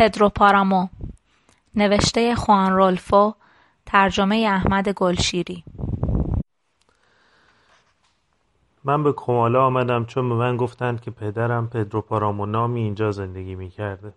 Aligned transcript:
پدرو 0.00 0.28
پارامو 0.28 0.88
نوشته 1.74 2.34
خوان 2.34 2.72
رولفو 2.72 3.34
ترجمه 3.86 4.48
احمد 4.50 4.88
گلشیری 4.88 5.64
من 8.84 9.02
به 9.02 9.12
کمالا 9.12 9.66
آمدم 9.66 10.04
چون 10.04 10.28
به 10.28 10.34
من 10.34 10.56
گفتند 10.56 11.00
که 11.00 11.10
پدرم 11.10 11.68
پدرو 11.68 12.00
پارامو 12.00 12.46
نامی 12.46 12.80
اینجا 12.80 13.10
زندگی 13.10 13.54
می 13.54 13.70
کرده. 13.70 14.12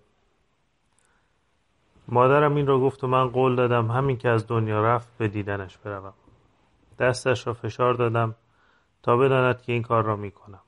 مادرم 2.08 2.56
این 2.56 2.68
را 2.68 2.79
گفت 2.79 3.04
و 3.04 3.08
من 3.08 3.28
قول 3.28 3.56
دادم 3.56 3.92
همین 3.92 4.18
که 4.18 4.29
از 4.29 4.47
دنیا 4.47 4.81
رفت 4.81 5.18
به 5.18 5.28
دیدنش 5.28 5.78
بروم. 5.78 6.13
دستش 7.00 7.47
را 7.47 7.54
فشار 7.54 7.94
دادم 7.94 8.36
تا 9.02 9.18
بداند 9.18 9.62
که 9.62 9.74
این 9.74 9.81
کار 9.81 10.04
را 10.04 10.15
می 10.15 10.31
کنم. 10.31 10.62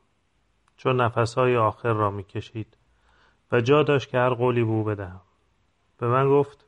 چون 0.77 1.01
نفسهای 1.01 1.57
آخر 1.57 1.93
را 1.93 2.11
می 2.11 2.23
کشید 2.23 2.77
و 3.55 3.61
جا 3.61 3.83
داشت 3.83 4.09
که 4.09 4.17
هر 4.17 4.29
قولی 4.29 4.63
به 4.63 4.69
او 4.69 4.83
بدهم. 4.83 5.21
به 5.97 6.07
من 6.07 6.29
گفت 6.29 6.65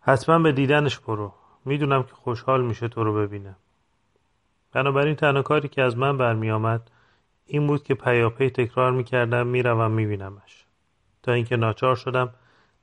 حتما 0.00 0.38
به 0.38 0.52
دیدنش 0.52 0.98
برو. 0.98 1.32
می‌دونم 1.64 2.02
که 2.02 2.14
خوشحال 2.14 2.64
میشه 2.64 2.88
تو 2.88 3.04
رو 3.04 3.14
ببینه. 3.14 3.56
بنابراین 4.72 5.14
تنها 5.14 5.42
کاری 5.42 5.68
که 5.68 5.82
از 5.82 5.96
من 5.96 6.18
برمی 6.18 6.50
آمد 6.50 6.90
این 7.46 7.66
بود 7.66 7.82
که 7.82 7.94
پیاپی 7.94 8.50
تکرار 8.50 8.92
می 8.92 9.04
کردم 9.04 9.46
می 9.46 9.62
روم 9.62 9.90
می 9.90 10.06
بینمش. 10.06 10.66
تا 11.22 11.32
اینکه 11.32 11.56
ناچار 11.56 11.96
شدم 11.96 12.34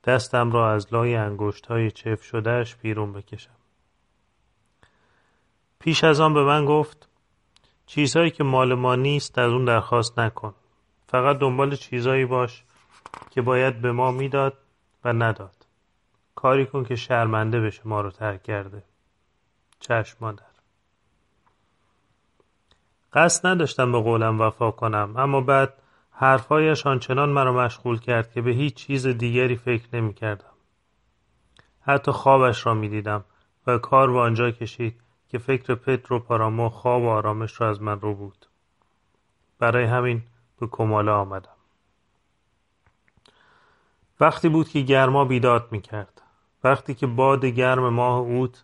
دستم 0.04 0.52
را 0.52 0.72
از 0.72 0.94
لای 0.94 1.16
انگشت 1.16 1.66
های 1.66 1.92
چف 1.92 2.24
شدهش 2.24 2.76
بیرون 2.76 3.14
بکشم. 3.14 3.56
پیش 5.80 6.04
از 6.04 6.20
آن 6.20 6.34
به 6.34 6.44
من 6.44 6.66
گفت 6.66 7.10
چیزهایی 7.86 8.32
که 8.32 8.44
مال 8.44 8.74
ما 8.74 8.96
نیست 8.96 9.38
از 9.38 9.52
اون 9.52 9.66
درخواست 9.66 10.20
نکن. 10.20 10.54
فقط 11.12 11.38
دنبال 11.38 11.76
چیزهایی 11.76 12.26
باش 12.26 12.64
که 13.30 13.42
باید 13.42 13.82
به 13.82 13.92
ما 13.92 14.12
می‌داد 14.12 14.58
و 15.04 15.14
نداد. 15.14 15.66
کاری 16.36 16.66
کن 16.66 16.84
که 16.84 16.96
شرمنده 16.96 17.60
بشه 17.60 17.82
ما 17.86 18.02
رو 18.02 18.12
ترک 18.12 18.44
کرده. 18.44 18.84
چشم 19.80 20.18
مادر. 20.22 20.46
قصد 23.14 23.48
نداشتم 23.48 23.92
به 23.92 24.00
قولم 24.00 24.42
وفا 24.42 24.72
کنم 24.72 25.14
اما 25.18 25.42
بعد 25.42 25.74
حرفهایش 26.12 26.88
آنچنان 26.88 27.30
مرا 27.30 27.54
مشغول 27.54 28.00
کرد 28.00 28.32
که 28.32 28.42
به 28.42 28.52
هیچ 28.52 28.74
چیز 28.74 29.08
دیگری 29.08 29.56
فکر 29.56 29.88
نمی 29.94 30.14
کردم. 30.14 30.54
حتی 31.82 32.12
خوابش 32.12 32.66
را 32.66 32.74
می 32.74 32.90
دیدم 32.90 33.24
و 33.68 33.78
کار 33.78 34.12
به 34.12 34.20
آنجا 34.20 34.52
کشید 34.52 35.02
که 35.30 35.38
فکر 35.38 35.76
پترو 35.76 36.20
پارامو 36.20 36.70
خواب 36.70 37.04
و 37.04 37.08
آرامش 37.08 37.62
را 37.62 37.70
از 37.70 37.82
من 37.82 38.00
رو 38.00 38.16
بود. 38.16 38.46
برای 39.60 39.86
همین 39.86 40.22
به 40.60 40.68
کمالا 40.72 41.20
آمدم. 41.20 41.50
وقتی 44.20 44.50
بود 44.50 44.70
که 44.70 44.82
گرما 44.82 45.26
بیداد 45.26 45.68
می 45.72 45.82
کرد. 45.82 46.22
وقتی 46.64 46.94
که 46.94 47.08
باد 47.08 47.46
گرم 47.46 47.90
ماه 47.90 48.18
اوت 48.20 48.64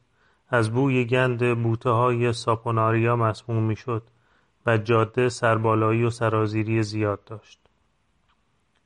از 0.50 0.72
بوی 0.72 1.06
گند 1.06 1.64
بوته 1.64 1.90
های 1.90 2.34
ساپوناریا 2.34 3.16
مسموم 3.16 3.64
می 3.64 3.76
شد 3.76 4.04
و 4.66 4.78
جاده 4.78 5.30
سربالایی 5.30 6.04
و 6.04 6.10
سرازیری 6.10 6.84
زیاد 6.84 7.24
داشت. 7.24 7.60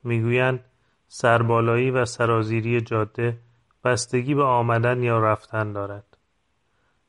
می‌گویند 0.04 0.64
سربالایی 1.08 1.90
و 1.90 2.04
سرازیری 2.04 2.80
جاده 2.80 3.38
بستگی 3.84 4.34
به 4.34 4.44
آمدن 4.44 5.02
یا 5.02 5.18
رفتن 5.18 5.72
دارد. 5.72 6.16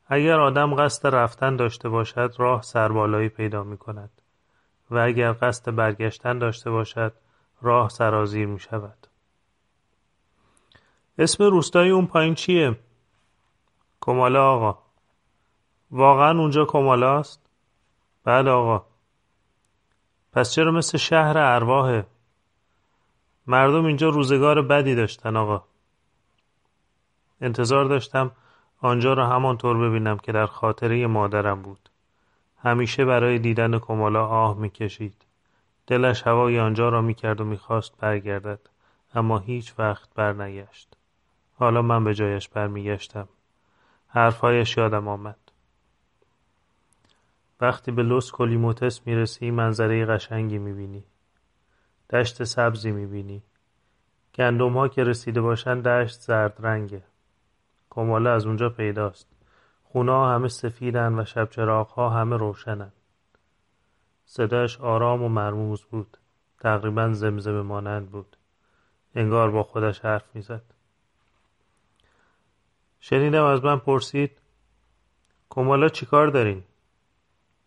اگر 0.06 0.40
آدم 0.40 0.74
قصد 0.74 1.14
رفتن 1.14 1.56
داشته 1.56 1.88
باشد 1.88 2.34
راه 2.38 2.62
سربالایی 2.62 3.28
پیدا 3.28 3.64
می 3.64 3.78
کند 3.78 4.21
و 4.92 4.98
اگر 4.98 5.32
قصد 5.32 5.74
برگشتن 5.74 6.38
داشته 6.38 6.70
باشد 6.70 7.12
راه 7.62 7.88
سرازیر 7.88 8.46
می 8.46 8.58
شود. 8.58 9.06
اسم 11.18 11.44
روستای 11.44 11.90
اون 11.90 12.06
پایین 12.06 12.34
چیه؟ 12.34 12.78
کمالا 14.00 14.52
آقا 14.52 14.78
واقعا 15.90 16.38
اونجا 16.38 16.64
کمالا 16.64 17.18
است؟ 17.18 17.40
بله 18.24 18.50
آقا 18.50 18.86
پس 20.32 20.52
چرا 20.52 20.70
مثل 20.72 20.98
شهر 20.98 21.38
ارواحه 21.38 22.06
مردم 23.46 23.84
اینجا 23.84 24.08
روزگار 24.08 24.62
بدی 24.62 24.94
داشتن 24.94 25.36
آقا 25.36 25.64
انتظار 27.40 27.84
داشتم 27.84 28.30
آنجا 28.80 29.12
را 29.12 29.26
همانطور 29.26 29.88
ببینم 29.88 30.18
که 30.18 30.32
در 30.32 30.46
خاطره 30.46 31.06
مادرم 31.06 31.62
بود 31.62 31.88
همیشه 32.62 33.04
برای 33.04 33.38
دیدن 33.38 33.78
کمالا 33.78 34.26
آه 34.26 34.58
می‌کشید. 34.58 35.24
دلش 35.86 36.22
هوای 36.22 36.60
آنجا 36.60 36.88
را 36.88 37.02
می‌کرد 37.02 37.40
و 37.40 37.44
می‌خواست 37.44 37.96
برگردد 37.98 38.60
اما 39.14 39.38
هیچ 39.38 39.74
وقت 39.78 40.14
برنگشت. 40.14 40.96
حالا 41.54 41.82
من 41.82 42.04
به 42.04 42.14
جایش 42.14 42.48
برمیگشتم. 42.48 43.28
حرفهایش 44.08 44.76
یادم 44.76 45.08
آمد. 45.08 45.38
وقتی 47.60 47.92
به 47.92 48.02
لوس 48.02 48.32
کلیموتس 48.32 49.06
می‌رسی 49.06 49.50
منظره 49.50 50.06
قشنگی 50.06 50.58
می‌بینی. 50.58 51.04
دشت 52.10 52.44
سبزی 52.44 52.90
می‌بینی. 52.90 53.42
گندم 54.34 54.72
ها 54.72 54.88
که 54.88 55.04
رسیده 55.04 55.40
باشن 55.40 55.80
دشت 55.80 56.20
زرد 56.20 56.56
رنگه 56.58 57.02
کماله 57.90 58.30
از 58.30 58.46
اونجا 58.46 58.68
پیداست. 58.68 59.28
خونه 59.92 60.12
ها 60.12 60.34
همه 60.34 60.48
سفیدن 60.48 61.18
و 61.18 61.24
شب 61.24 61.58
ها 61.68 62.10
همه 62.10 62.36
روشنن. 62.36 62.92
صداش 64.24 64.80
آرام 64.80 65.22
و 65.22 65.28
مرموز 65.28 65.82
بود. 65.82 66.16
تقریبا 66.58 67.12
زمزمه 67.12 67.62
مانند 67.62 68.10
بود. 68.10 68.36
انگار 69.14 69.50
با 69.50 69.62
خودش 69.62 70.00
حرف 70.00 70.24
می‌زد. 70.34 70.62
شنیدم 73.00 73.44
از 73.44 73.64
من 73.64 73.78
پرسید 73.78 74.30
کمالا 75.50 75.88
چیکار 75.88 76.26
دارین? 76.26 76.64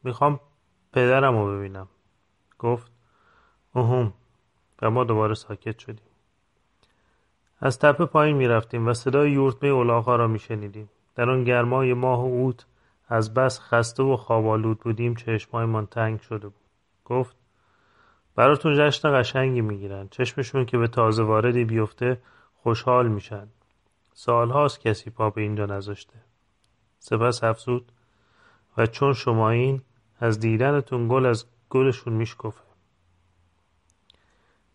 می‌خوام 0.03 0.39
پدرم 0.93 1.37
رو 1.37 1.57
ببینم. 1.57 1.87
گفت 2.59 2.91
اوهم. 3.73 4.13
و 4.81 4.89
ما 4.89 5.03
دوباره 5.03 5.33
ساکت 5.33 5.79
شدیم. 5.79 6.07
از 7.59 7.79
تپه 7.79 8.05
پایین 8.05 8.37
می‌رفتیم 8.37 8.87
و 8.87 8.93
صدای 8.93 9.31
یورتمه 9.31 9.69
اولاغا 9.69 10.15
را 10.15 10.27
میشنیدیم. 10.27 10.89
در 11.15 11.29
آن 11.29 11.43
گرمای 11.43 11.93
ماه 11.93 12.21
و 12.21 12.33
اوت 12.33 12.65
از 13.07 13.33
بس 13.33 13.59
خسته 13.59 14.03
و 14.03 14.17
خوابالود 14.17 14.79
بودیم 14.79 15.15
چشمایمان 15.15 15.85
تنگ 15.85 16.21
شده 16.21 16.47
بود. 16.47 16.65
گفت 17.05 17.35
براتون 18.35 18.75
جشن 18.77 19.19
قشنگی 19.19 19.61
می‌گیرن. 19.61 20.07
چشمشون 20.07 20.65
که 20.65 20.77
به 20.77 20.87
تازه 20.87 21.23
واردی 21.23 21.65
بیفته 21.65 22.21
خوشحال 22.55 23.07
میشن. 23.07 23.47
سالهاست 24.13 24.79
کسی 24.79 25.09
پا 25.09 25.29
به 25.29 25.41
اینجا 25.41 25.65
نذاشته. 25.65 26.19
سپس 26.99 27.43
افزود 27.43 27.91
و 28.77 28.85
چون 28.85 29.13
شما 29.13 29.49
این 29.49 29.81
از 30.19 30.39
دیدنتون 30.39 31.07
گل 31.07 31.25
از 31.25 31.45
گلشون 31.69 32.13
میشکفه. 32.13 32.65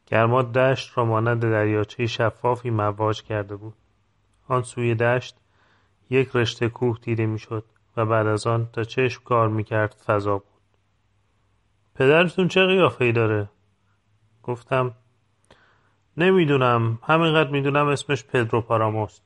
گرما 0.07 0.43
دشت 0.43 0.99
را 0.99 1.05
مانند 1.05 1.43
دریاچه 1.43 2.07
شفافی 2.07 2.71
مواج 2.71 3.23
کرده 3.23 3.57
بود. 3.57 3.75
آن 4.49 4.63
سوی 4.63 4.95
دشت 4.95 5.37
یک 6.11 6.31
رشته 6.35 6.69
کوه 6.69 6.99
دیده 7.03 7.27
می‌شد 7.27 7.65
و 7.97 8.07
بعد 8.07 8.27
از 8.27 8.47
آن 8.47 8.69
تا 8.73 8.85
چشم 8.85 9.23
کار 9.25 9.49
می‌کرد 9.49 9.93
فضا 10.07 10.39
بود. 10.39 10.47
پدرتون 11.95 12.49
چه 12.49 12.67
قیافه 12.67 13.13
داره؟ 13.13 13.49
گفتم 14.43 14.95
نمی‌دونم. 16.17 16.99
همینقدر 17.03 17.51
می‌دونم 17.51 17.87
اسمش 17.87 18.25
پدرو 18.25 18.61
پاراموست 18.61 19.23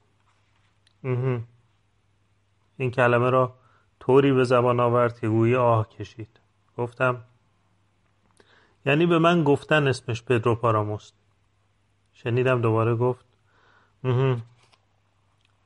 این 2.77 2.91
کلمه 2.91 3.31
را 3.31 3.55
طوری 4.01 4.33
به 4.33 4.45
زبان 4.45 4.81
آورد 4.81 5.21
که 5.21 5.29
گویی 5.29 5.57
آه 5.57 5.89
کشید. 5.89 6.41
گفتم 6.79 7.25
یعنی 8.87 9.07
به 9.07 9.19
من 9.19 9.45
گفتن 9.45 9.89
اسمش 9.89 10.23
پدرو 10.23 10.55
پاراموست 10.55 11.15
شنیدم 12.13 12.61
دوباره 12.61 12.95
گفت 12.95 13.25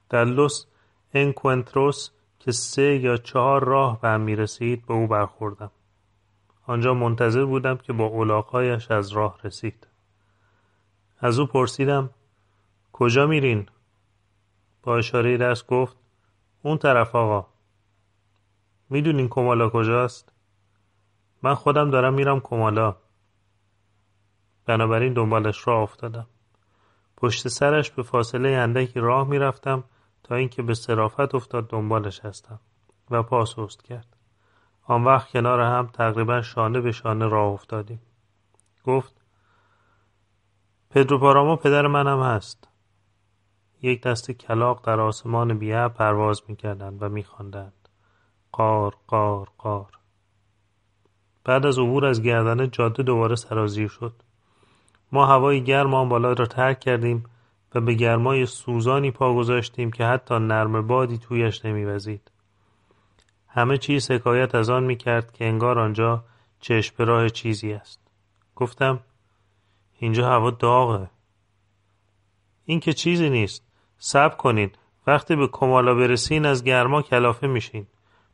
در 0.09 0.25
لوس 0.25 0.67
انکونتروس 1.15 2.11
که 2.39 2.53
سه 2.53 2.97
یا 2.97 3.17
چهار 3.17 3.65
راه 3.65 4.01
به 4.01 4.09
هم 4.09 4.21
می 4.21 4.37
رسید 4.37 4.87
به 4.87 4.95
او 4.95 5.07
برخوردم. 5.07 5.71
آنجا 6.67 6.95
منتظر 6.95 7.45
بودم 7.45 7.77
که 7.77 7.93
با 7.93 8.05
اولاقایش 8.05 8.91
از 8.91 9.13
راه 9.13 9.39
رسید. 9.45 9.87
از 11.19 11.39
او 11.39 11.47
پرسیدم 11.47 12.11
کجا 12.93 13.27
میرین؟ 13.27 13.69
با 14.83 14.97
اشاره 14.97 15.37
دست 15.37 15.67
گفت 15.67 15.97
اون 16.63 16.79
طرف 16.79 17.15
آقا. 17.15 17.47
می‌دونین 18.91 19.29
کمالا 19.29 19.69
کجاست؟ 19.69 20.33
من 21.43 21.55
خودم 21.55 21.91
دارم 21.91 22.15
میرم 22.15 22.41
کمالا. 22.41 22.97
بنابراین 24.67 25.13
دنبالش 25.13 25.69
راه 25.69 25.83
افتادم. 25.83 26.27
پشت 27.17 27.49
سرش 27.49 27.91
به 27.91 28.03
فاصله 28.03 28.49
اندکی 28.49 29.01
راه 29.01 29.29
می‌رفتم 29.29 29.85
تا 30.23 30.35
اینکه 30.35 30.63
به 30.63 30.75
صرافت 30.75 31.35
افتاد 31.35 31.69
دنبالش 31.69 32.21
هستم 32.21 32.61
و 33.11 33.23
پا 33.23 33.45
کرد. 33.89 34.17
آن 34.83 35.05
وقت 35.05 35.31
کنار 35.31 35.61
هم 35.61 35.87
تقریبا 35.87 36.43
شانه 36.43 36.81
به 36.81 36.93
شانه 36.93 37.27
راه 37.27 37.53
افتادیم. 37.53 38.01
گفت 38.85 39.21
پدرو 40.91 41.19
پاراما 41.19 41.57
پدر 41.57 41.87
منم 41.87 42.23
هست. 42.23 42.69
یک 43.83 44.03
دست 44.03 44.31
کلاق 44.31 44.87
در 44.87 45.01
آسمان 45.01 45.59
بیه 45.59 45.89
پرواز 45.89 46.43
می‌کردند 46.49 47.03
و 47.03 47.09
میخواندند. 47.09 47.89
قار 48.53 48.95
قار 49.07 49.49
قار. 49.59 49.91
بعد 51.45 51.67
از 51.67 51.79
عبور 51.79 52.07
از 52.07 52.23
گردنه 52.23 52.67
جاده 52.67 53.03
دوباره 53.03 53.37
سرازیر 53.37 53.89
شد. 53.89 54.13
ما 55.13 55.27
هوای 55.27 55.65
گرم 55.65 55.95
آن 55.95 56.09
بالا 56.09 56.33
را 56.33 56.47
ترک 56.47 56.81
کردیم 56.81 57.25
و 57.75 57.81
به 57.81 57.95
گرمای 57.95 58.47
سوزانی 58.47 59.11
پا 59.11 59.35
گذاشتیم 59.35 59.91
که 59.91 60.05
حتی 60.05 60.39
نرم 60.39 60.87
بادی 60.87 61.19
تویش 61.19 61.65
نمیوزید. 61.65 62.31
همه 63.49 63.79
چیز 63.79 64.11
حکایت 64.11 64.55
از 64.55 64.71
آن 64.71 64.85
می‌کرد 64.85 65.33
که 65.33 65.45
انگار 65.45 65.79
آنجا 65.79 66.25
چشم 66.61 67.05
راه 67.05 67.29
چیزی 67.29 67.73
است. 67.73 68.01
گفتم 68.57 69.01
اینجا 69.99 70.29
هوا 70.29 70.51
داغه. 70.51 71.11
این 72.65 72.81
که 72.81 72.93
چیزی 72.93 73.31
نیست. 73.31 73.63
صبر 73.99 74.37
کنین. 74.37 74.71
وقتی 75.07 75.37
به 75.37 75.49
کمالا 75.53 75.95
برسین 75.95 76.47
از 76.47 76.65
گرما 76.65 77.03
کلافه 77.03 77.47
میشین. 77.47 77.87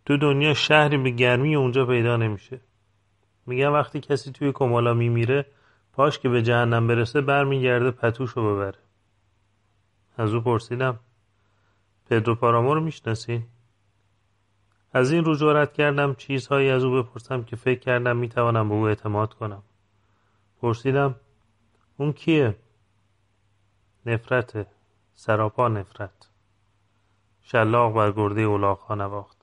تو 0.06 0.16
دنیا 0.16 0.54
شهری 0.54 0.98
به 0.98 1.10
گرمی 1.10 1.56
اونجا 1.56 1.86
پیدا 1.86 2.16
نمیشه. 2.16 2.60
میگم 3.46 3.72
وقتی 3.72 4.00
کسی 4.00 4.32
توی 4.32 4.52
کمالا 4.52 4.94
میمیره 4.94 5.46
پاش 5.92 6.19
که 6.19 6.28
به 6.28 6.42
جهنم 6.42 6.86
برسه 6.86 7.20
برمیگرده 7.20 7.90
پتوشو 7.90 8.54
ببره. 8.54 8.78
از 10.16 10.34
او 10.34 10.40
پرسیدم 10.40 10.99
پدرو 12.06 12.34
پارامو 12.34 12.75
رو 12.75 12.81
می‌شناسی؟ 12.81 13.46
از 14.93 15.12
این 15.12 15.25
رو 15.25 15.34
جورت 15.34 15.72
کردم 15.72 16.14
چیزهایی 16.14 16.70
از 16.70 16.84
او 16.84 17.02
بپرسم 17.02 17.43
که 17.43 17.56
فکر 17.56 17.81
کردم 17.81 18.16
می‌توانم 18.16 18.69
به 18.69 18.75
او 18.75 18.87
اعتماد 18.87 19.34
کنم. 19.34 19.62
پرسیدم 20.61 21.14
اون 21.96 22.12
کیه؟ 22.12 22.56
نفرته 24.06 24.66
سراپا 25.14 25.69
نفرت. 25.69 26.31
شلاق 27.43 27.93
بر 27.93 28.12
گرده 28.12 28.40
اولاغها 28.40 28.94
نواخت. 28.94 29.37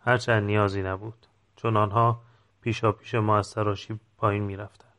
هرچند 0.00 0.42
نیازی 0.42 0.82
نبود. 0.82 1.26
چون 1.56 1.76
آنها 1.76 2.22
پیشا 2.60 2.92
پیش 2.92 3.14
ما 3.14 3.38
از 3.38 3.46
سراشی 3.46 4.00
پایین 4.18 4.42
می‌رفتند. 4.42 4.93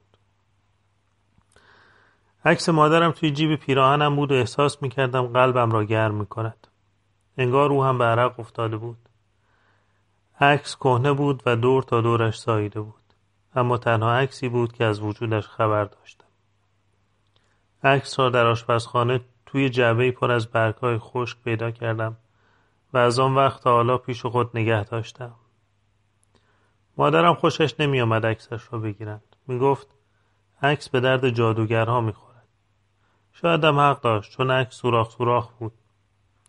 عکس 2.46 2.70
مادرم 2.70 3.12
توی 3.12 3.32
جیب 3.32 3.56
پیراهنم 3.56 4.16
بود 4.16 4.32
و 4.32 4.36
احساس 4.36 4.82
می‌کردم 4.82 5.28
قلبم 5.28 5.72
را 5.72 5.84
گرم 5.84 6.16
می‌کند. 6.16 6.68
انگار 7.38 7.70
او 7.70 7.84
هم 7.84 7.98
به 7.98 8.06
عرق 8.06 8.40
افتاده 8.40 8.78
بود. 8.78 8.98
عکس 10.40 10.76
کهنه 10.76 11.14
بود 11.14 11.44
و 11.46 11.56
دور 11.56 11.84
تا 11.84 12.02
دورش 12.02 12.40
ساییده 12.40 12.82
بود. 12.82 12.94
اما 13.56 13.78
تنها 13.78 14.14
عکسی 14.14 14.50
بود 14.50 14.74
که 14.74 14.86
از 14.86 15.00
وجودش 15.00 15.48
خبر 15.48 15.84
داشتم. 15.86 16.26
عکس 17.84 18.20
را 18.20 18.30
در 18.30 18.46
آشپزخانه 18.46 19.22
توی 19.46 19.70
جعبه 19.70 20.12
پر 20.12 20.32
از 20.32 20.48
برگهای 20.48 20.98
خشک 20.98 21.38
پیدا 21.44 21.72
کردم 21.72 22.18
و 22.94 22.98
از 22.98 23.20
آن 23.20 23.36
وقت 23.36 23.64
تا 23.64 23.72
حالا 23.72 23.98
پیش 23.98 24.26
خود 24.26 24.50
نگه 24.54 24.84
داشتم. 24.84 25.36
مادرم 26.98 27.34
خوشش 27.34 27.80
نمی 27.80 28.02
آمد 28.02 28.26
عکسش 28.26 28.74
را 28.74 28.80
بگیرند. 28.80 29.36
می 29.48 29.60
گفت 29.60 29.88
عکس 30.62 30.90
به 30.90 31.00
درد 31.00 31.30
جادوگرها 31.30 32.02
می 32.02 32.14
خورد 32.14 32.35
شاید 33.42 33.64
هم 33.64 33.80
حق 33.80 34.02
داشت 34.02 34.32
چون 34.32 34.52
عکس 34.52 34.76
سوراخ 34.76 35.10
سوراخ 35.10 35.52
بود. 35.52 35.74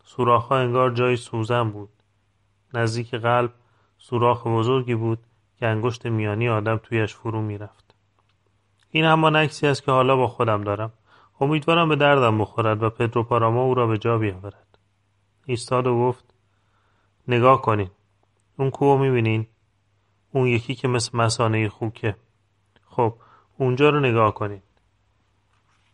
سوراخها 0.05 0.57
انگار 0.57 0.91
جای 0.91 1.17
سوزن 1.17 1.71
بود. 1.71 1.89
نزدیک 2.75 3.15
قلب 3.15 3.53
سوراخ 3.99 4.47
بزرگی 4.47 4.95
بود 4.95 5.19
که 5.59 5.67
انگشت 5.67 6.07
میانی 6.07 6.49
آدم 6.49 6.77
تویش 6.77 7.15
فرو 7.15 7.43
می‌رفت. 7.43 7.95
این 8.91 9.05
همان 9.05 9.37
عکسی 9.37 9.67
است 9.67 9.83
که 9.83 9.93
حالا 9.93 10.17
با 10.17 10.29
خودم 10.29 10.65
دارم. 10.65 10.93
امیدوارم 11.41 11.89
به 11.89 11.97
دردم 11.97 12.39
بخورد 12.39 12.83
و 12.83 12.91
پدرو 12.91 13.23
پاراما 13.23 13.63
او 13.63 13.75
را 13.75 13.87
به 13.87 13.99
جا 13.99 14.19
بیاورد. 14.19 14.79
ایستاد 15.47 15.87
و 15.87 15.99
گفت 15.99 16.35
نگاه 17.29 17.63
کنین. 17.63 17.91
اون 18.57 18.71
کوه 18.71 19.01
می‌بینین؟ 19.01 19.47
اون 20.33 20.47
یکی 20.47 20.75
که 20.75 20.89
مثل 20.89 21.19
مسانه 21.19 21.69
خوکه. 21.69 22.17
خب 22.85 23.15
اونجا 23.59 23.91
رو 23.91 24.01
نگاه 24.01 24.35
کنین. 24.35 24.63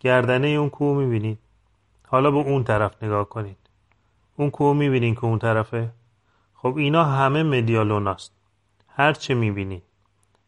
گردنه 0.02 0.48
اون 0.48 0.70
کوه 0.70 0.98
می‌بینین 0.98 1.38
حالا 2.06 2.30
به 2.30 2.36
اون 2.36 2.64
طرف 2.64 3.02
نگاه 3.02 3.28
کنین 3.28 3.56
اون 4.36 4.50
کوه 4.50 4.76
می‌بینین 4.76 5.14
که 5.14 5.24
اون 5.24 5.38
طرفه؟ 5.38 5.90
خب 6.54 6.76
اینا 6.76 7.04
همه 7.04 7.42
مدیالوناست. 7.42 8.32
هر 8.88 9.12
چه 9.12 9.34
می‌بینین 9.34 9.82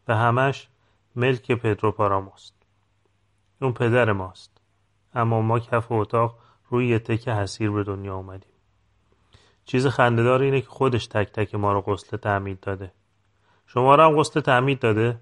و 0.07 0.15
همش 0.15 0.67
ملک 1.15 1.51
پدرو 1.51 1.91
پاراموست. 1.91 2.53
اون 3.61 3.73
پدر 3.73 4.11
ماست. 4.11 4.51
اما 5.13 5.41
ما 5.41 5.59
کف 5.59 5.91
اتاق 5.91 6.37
روی 6.69 6.87
یه 6.87 6.99
تکه 6.99 7.31
حسیر 7.31 7.71
به 7.71 7.83
دنیا 7.83 8.15
اومدیم. 8.15 8.51
چیز 9.65 9.87
خندهدار 9.87 10.41
اینه 10.41 10.61
که 10.61 10.67
خودش 10.67 11.07
تک 11.07 11.31
تک 11.31 11.55
ما 11.55 11.73
رو 11.73 11.81
غسل 11.81 12.17
تعمید 12.17 12.59
داده. 12.59 12.91
شما 13.67 13.95
رو 13.95 14.03
هم 14.03 14.19
غسل 14.19 14.39
تعمید 14.39 14.79
داده؟ 14.79 15.19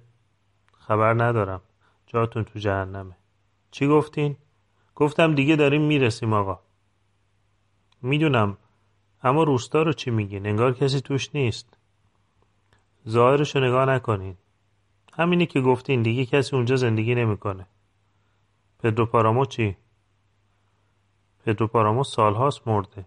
خبر 0.80 1.14
ندارم. 1.14 1.62
جاتون 2.08 2.44
تو 2.44 2.60
جهنمه. 2.60 3.16
چی 3.74 3.88
گفتین؟ 3.88 4.36
گفتم 4.96 5.36
دیگه 5.36 5.56
داریم 5.56 5.82
می‌رسیم 5.82 6.34
آقا. 6.34 6.60
می‌دونم 8.02 8.58
اما 9.24 9.44
روستا 9.44 9.82
رو 9.82 9.94
چی 9.94 10.12
میگین؟ 10.12 10.48
انگار 10.48 10.74
کسی 10.74 11.02
توش 11.02 11.36
نیست. 11.36 11.78
ظاهرشو 13.10 13.60
نگاه 13.60 13.86
نکنین. 13.86 14.38
همینی 15.14 15.46
که 15.46 15.62
گفتین 15.62 16.02
دیگه 16.02 16.26
کسی 16.26 16.56
اونجا 16.56 16.76
زندگی 16.76 17.16
نمی‌کنه. 17.16 17.68
پدرو 18.80 19.06
پارامو 19.06 19.46
چی؟ 19.46 19.78
پدرو 21.46 21.68
پارامو 21.68 22.04
سالهاست 22.04 22.68
مرده. 22.68 23.06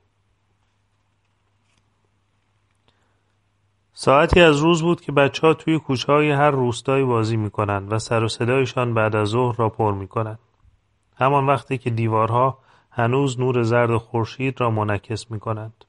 ساعتی 3.93 4.41
از 4.41 4.57
روز 4.57 4.83
بود 4.83 5.01
که 5.01 5.13
بچه 5.13 5.47
ها 5.47 5.55
توی 5.55 5.79
کوچه 5.79 6.13
های 6.13 6.31
هر 6.31 6.51
روستایی 6.51 7.05
بازی 7.05 7.37
می‌کنند 7.37 7.93
و 7.93 7.99
سر 7.99 8.25
و 8.25 8.29
صدایشان 8.29 8.95
بعد 8.95 9.17
از 9.17 9.29
ظهر 9.29 9.57
را 9.57 9.69
پر 9.69 9.95
می‌کنند. 9.95 10.39
همان 11.17 11.47
وقتی 11.47 11.79
که 11.79 11.91
دیوارها 11.91 12.59
هنوز 12.91 13.41
نور 13.41 13.63
زرد 13.63 13.97
خورشید 13.97 14.61
را 14.61 14.71
منعکس 14.71 15.31
می‌کنند. 15.31 15.85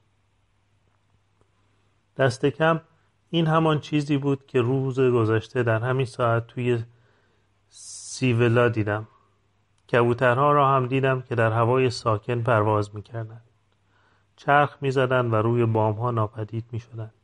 دست 2.16 2.46
کم 2.46 2.80
این 3.30 3.46
همان 3.46 3.80
چیزی 3.80 4.16
بود 4.16 4.46
که 4.46 4.60
روز 4.60 5.00
گذشته 5.00 5.62
در 5.62 5.78
همین 5.80 6.06
ساعت 6.06 6.46
توی 6.46 6.82
سیولا 7.68 8.68
دیدم. 8.68 9.08
کبوترها 9.92 10.52
را 10.52 10.68
هم 10.68 10.86
دیدم 10.86 11.22
که 11.22 11.34
در 11.34 11.52
هوای 11.52 11.90
ساکن 11.90 12.42
پرواز 12.42 12.94
می‌کردند. 12.94 13.44
چرخ 14.36 14.76
می‌زدند 14.80 15.32
و 15.32 15.36
روی 15.36 15.66
بامها 15.66 16.10
ناپدید 16.10 16.64
می‌شدند 16.72 17.14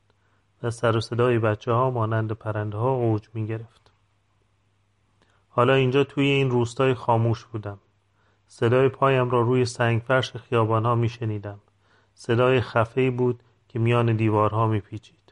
و 0.63 0.71
سر 0.71 0.97
و 0.97 1.01
صدای 1.01 1.39
بچه 1.39 1.73
ها 1.73 1.91
مانند 1.91 2.33
پرنده 2.33 2.77
ها 2.77 2.91
اوج 2.91 3.29
می‌گرفت. 3.35 3.93
حالا 5.49 5.75
اینجا 5.75 6.05
توی 6.05 6.27
این 6.27 6.51
روستای 6.51 6.95
خاموش 6.95 7.45
بودم. 7.45 7.79
صدای 8.47 8.89
پایم 8.89 9.31
را 9.31 9.41
روی 9.41 9.65
سنگفرش 9.65 10.37
خیابان 10.37 10.85
ها 10.85 10.95
می 10.95 11.09
شنیدم. 11.09 11.61
صدای 12.15 12.61
خفه 12.61 13.11
بود 13.11 13.43
که 13.69 13.79
میان 13.79 14.17
دیوارها 14.17 14.67
می 14.67 14.81
پیچید. 14.81 15.25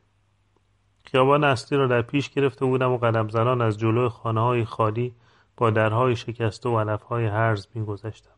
خیابان 1.05 1.45
اصلی 1.45 1.79
را 1.79 1.87
در 1.87 2.03
پیش 2.03 2.31
گرفته 2.31 2.65
بودم 2.65 2.91
و 2.93 2.99
قدم 2.99 3.29
زنان 3.29 3.61
از 3.61 3.79
جلو 3.79 4.09
خانه 4.09 4.41
های 4.41 4.65
خالی 4.65 5.15
با 5.57 5.71
درهای 5.71 6.17
شکسته 6.17 6.69
و 6.69 6.81
علفهای 6.81 7.27
هرز 7.27 7.67
میگذشتم 7.75 8.31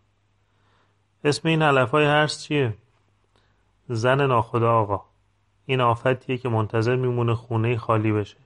اسم 1.25 1.49
این 1.49 1.63
علفهای 1.63 2.05
هرز 2.05 2.43
چیه؟ 2.43 2.77
زن 3.89 4.27
ناخدا 4.27 4.73
آقا 4.73 5.05
این 5.67 5.81
آفتیه 5.81 6.39
که 6.39 6.49
منتظر 6.49 6.97
میمونه 6.97 7.35
خونه 7.35 7.77
خالی 7.77 8.13
بشه 8.13 8.37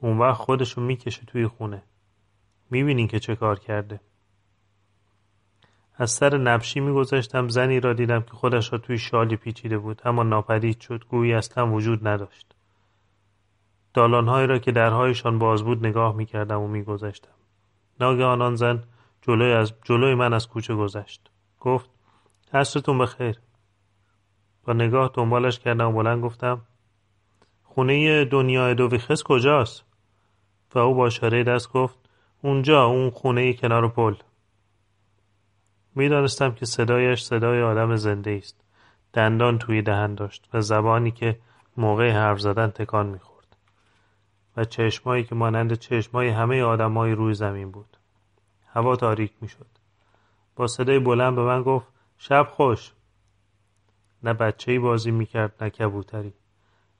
اون 0.00 0.18
وقت 0.18 0.40
خودشو 0.40 0.80
می‌کشه 0.80 1.24
توی 1.26 1.46
خونه 1.46 1.82
می‌بینین 2.70 3.08
که 3.08 3.18
چه 3.18 3.36
کار 3.36 3.58
کرده 3.58 4.00
از 5.94 6.10
سر 6.10 6.38
نبشی 6.38 6.80
میگذشتم 6.80 7.48
زنی 7.48 7.80
را 7.80 7.92
دیدم 7.92 8.20
که 8.20 8.30
خودش 8.30 8.72
را 8.72 8.78
توی 8.78 8.98
شالی 8.98 9.36
پیچیده 9.36 9.78
بود 9.78 10.02
اما 10.04 10.22
ناپدید 10.22 10.80
شد 10.80 11.04
گویی 11.08 11.34
اصلا 11.34 11.72
وجود 11.72 12.08
نداشت. 12.08 12.54
دالانهایی 13.94 14.46
را 14.46 14.58
که 14.58 14.72
درهایشان 14.72 15.38
باز 15.38 15.62
بود 15.62 15.86
نگاه 15.86 16.16
می‌کردم 16.16 16.60
و 16.60 16.68
میگذشتم 16.68 17.32
ناگهان 18.00 18.42
آن 18.42 18.54
زن 18.54 18.84
جلوی, 19.22 19.52
از 19.52 19.72
جلوی 19.84 20.14
من 20.14 20.32
از 20.32 20.48
کوچه 20.48 20.74
گذشت. 20.74 21.30
گفت 21.60 21.90
عصرتون 22.52 22.98
بخیر. 22.98 23.40
با 24.64 24.72
نگاه 24.72 25.10
دنبالش 25.14 25.58
کردم 25.58 25.88
و 25.88 25.92
بلند 25.92 26.22
گفتم 26.22 26.60
خونه 27.62 28.24
دنیا 28.24 28.74
دویخس 28.74 29.22
کجاست؟ 29.22 29.84
و 30.74 30.78
او 30.78 30.94
با 30.94 31.06
اشاره 31.06 31.44
دست 31.44 31.72
گفت 31.72 31.98
اونجا 32.42 32.84
اون 32.84 33.10
خونه 33.10 33.52
کنار 33.52 33.88
پل. 33.88 34.14
می‌دانستم 35.94 36.52
که 36.52 36.66
صدایش 36.66 37.22
صدای 37.22 37.62
آدم 37.62 37.96
زنده 37.96 38.30
است. 38.30 38.60
دندان 39.12 39.58
توی 39.58 39.82
دهن 39.82 40.14
داشت 40.14 40.48
و 40.54 40.60
زبانی 40.60 41.10
که 41.10 41.38
موقع 41.76 42.10
حرف 42.10 42.40
زدن 42.40 42.66
تکان 42.66 43.06
می‌خورد. 43.06 43.56
و 44.56 44.64
چشمایی 44.64 45.24
که 45.24 45.34
مانند 45.34 45.74
چشمای 45.74 46.28
همه 46.28 46.62
آدمای 46.62 47.12
روی 47.12 47.34
زمین 47.34 47.70
بود. 47.70 47.96
هوا 48.72 48.96
تاریک 48.96 49.32
می‌شد. 49.40 49.66
با 50.56 50.66
صدای 50.66 50.98
بلند 50.98 51.36
به 51.36 51.42
من 51.42 51.62
گفت 51.62 51.86
شب 52.18 52.48
خوش. 52.50 52.92
نه 54.22 54.32
بچه 54.32 54.78
بازی 54.78 55.10
می‌کرد 55.10 55.54
نه 55.60 55.70
کبوتری. 55.70 56.32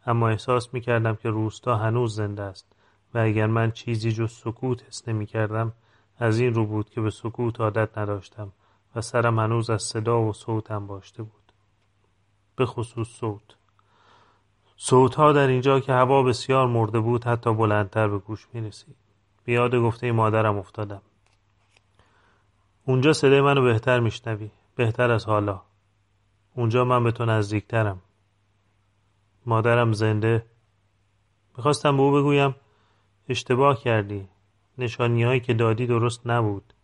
اما 0.06 0.28
احساس 0.28 0.74
می‌کردم 0.74 1.16
که 1.16 1.30
روستا 1.30 1.76
هنوز 1.76 2.16
زنده 2.16 2.42
است 2.42 2.72
و 3.14 3.18
اگر 3.18 3.46
من 3.46 3.70
چیزی 3.70 4.12
جز 4.12 4.32
سکوت 4.32 4.82
حس 4.82 5.08
نمی‌کردم 5.08 5.72
از 6.18 6.38
این 6.38 6.54
رو 6.54 6.66
بود 6.66 6.90
که 6.90 7.00
به 7.00 7.10
سکوت 7.10 7.60
عادت 7.60 7.98
نداشتم. 7.98 8.52
و 8.96 9.00
سرم 9.00 9.38
هنوز 9.38 9.70
از 9.70 9.82
صدا 9.82 10.22
و 10.22 10.32
صوتم 10.32 10.86
باشته 10.86 11.22
بود. 11.22 11.52
به 12.56 12.66
خصوص 12.66 13.08
صوت. 13.08 13.56
صوتها 14.76 15.32
در 15.32 15.46
اینجا 15.46 15.80
که 15.80 15.92
هوا 15.92 16.22
بسیار 16.22 16.66
مرده 16.66 17.00
بود 17.00 17.24
حتی 17.24 17.54
بلندتر 17.54 18.08
به 18.08 18.18
گوش 18.18 18.48
می 18.52 18.60
رسید 18.60 18.96
بیاد 19.44 19.74
گفته 19.74 20.12
مادرم 20.12 20.58
افتادم. 20.58 21.02
اونجا 22.84 23.12
صدای 23.12 23.40
منو 23.40 23.62
بهتر 23.62 24.00
میشنوی. 24.00 24.50
بهتر 24.76 25.10
از 25.10 25.26
حالا. 25.26 25.62
اونجا 26.54 26.84
من 26.84 27.04
به 27.04 27.12
تو 27.12 27.24
نزدیکترم. 27.24 28.02
مادرم 29.46 29.92
زنده. 29.92 30.46
می‌خواستم 31.56 31.96
به 31.96 32.02
او 32.02 32.12
بگویم 32.12 32.54
اشتباه 33.28 33.80
کردی. 33.80 34.28
نشانیهایی 34.78 35.40
که 35.40 35.54
دادی 35.54 35.86
درست 35.86 36.26
نبود. 36.26 36.74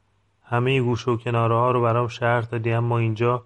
همه 0.51 0.81
گوش 0.81 1.09
و 1.09 1.17
کناره 1.17 1.55
ها 1.55 1.71
رو 1.71 1.83
برام 1.83 2.09
شهر 2.09 2.41
دادی 2.41 2.73
اما 2.73 2.99
اینجا 2.99 3.45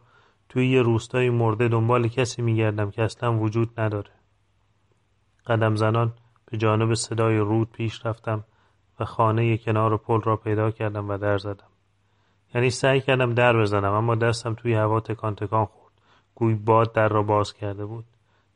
توی 0.48 0.70
یه 0.70 0.82
روستای 0.82 1.30
مرده 1.30 1.68
دنبال 1.68 2.08
کسی 2.08 2.42
میگردم 2.42 2.90
که 2.90 3.02
اصلا 3.02 3.38
وجود 3.38 3.80
نداره. 3.80 4.10
قدم 5.46 5.76
زنان 5.76 6.12
به 6.44 6.56
جانب 6.56 6.94
صدای 6.94 7.36
رود 7.36 7.72
پیش 7.72 8.06
رفتم 8.06 8.44
و 9.00 9.04
خانه 9.04 9.58
کنار 9.58 9.96
پل 9.96 10.20
را 10.20 10.36
پیدا 10.36 10.70
کردم 10.70 11.08
و 11.08 11.18
در 11.18 11.38
زدم. 11.38 11.66
یعنی 12.54 12.70
سعی 12.70 13.00
کردم 13.00 13.34
در 13.34 13.56
بزنم 13.56 13.92
اما 13.92 14.14
دستم 14.14 14.54
توی 14.54 14.74
هوا 14.74 15.00
تکان 15.00 15.34
تکان 15.34 15.64
خورد. 15.64 15.92
گوی 16.34 16.54
باد 16.54 16.92
در 16.92 17.08
را 17.08 17.22
باز 17.22 17.52
کرده 17.52 17.86
بود. 17.86 18.04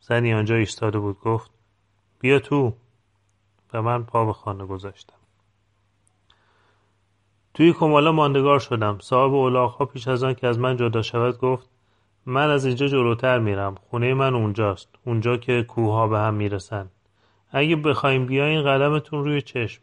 زنی 0.00 0.34
آنجا 0.34 0.54
ایستاده 0.54 0.98
بود 0.98 1.20
گفت 1.20 1.50
بیا 2.20 2.38
تو. 2.38 2.72
و 3.72 3.82
من 3.82 4.04
پا 4.04 4.24
به 4.24 4.32
خانه 4.32 4.66
گذاشتم. 4.66 5.25
توی 7.56 7.72
کمالا 7.72 8.12
ماندگار 8.12 8.58
شدم. 8.58 8.98
صاحب 9.00 9.34
اولاغها 9.34 9.84
پیش 9.84 10.08
از 10.08 10.24
آن 10.24 10.34
که 10.34 10.46
از 10.46 10.58
من 10.58 10.76
جدا 10.76 11.02
شود 11.02 11.38
گفت 11.38 11.70
من 12.26 12.50
از 12.50 12.64
اینجا 12.64 12.86
جلوتر 12.86 13.38
میرم. 13.38 13.74
خونه 13.74 14.14
من 14.14 14.34
اونجاست. 14.34 14.88
اونجا 15.04 15.36
که 15.36 15.62
کوها 15.62 16.08
به 16.08 16.18
هم 16.18 16.34
می‌رسن. 16.34 16.90
اگه 17.50 17.76
بخوایم 17.76 18.26
بیاین 18.26 18.62
قدمتون 18.62 19.24
روی 19.24 19.42
چشم. 19.42 19.82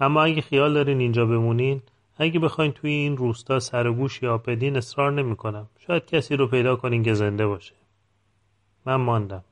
اما 0.00 0.22
اگه 0.22 0.40
خیال 0.40 0.74
دارین 0.74 1.00
اینجا 1.00 1.26
بمونین 1.26 1.82
اگه 2.16 2.40
بخواین 2.40 2.72
توی 2.72 2.90
این 2.90 3.16
روستا 3.16 3.60
سر 3.60 3.90
گوش 3.92 4.22
یا 4.22 4.38
بدین 4.38 4.76
اصرار 4.76 5.12
نمی‌کنم. 5.12 5.68
شاید 5.78 6.06
کسی 6.06 6.36
رو 6.36 6.46
پیدا 6.46 6.76
کنین 6.76 7.02
که 7.02 7.14
زنده 7.14 7.46
باشه. 7.46 7.74
من 8.86 8.96
ماندم. 8.96 9.44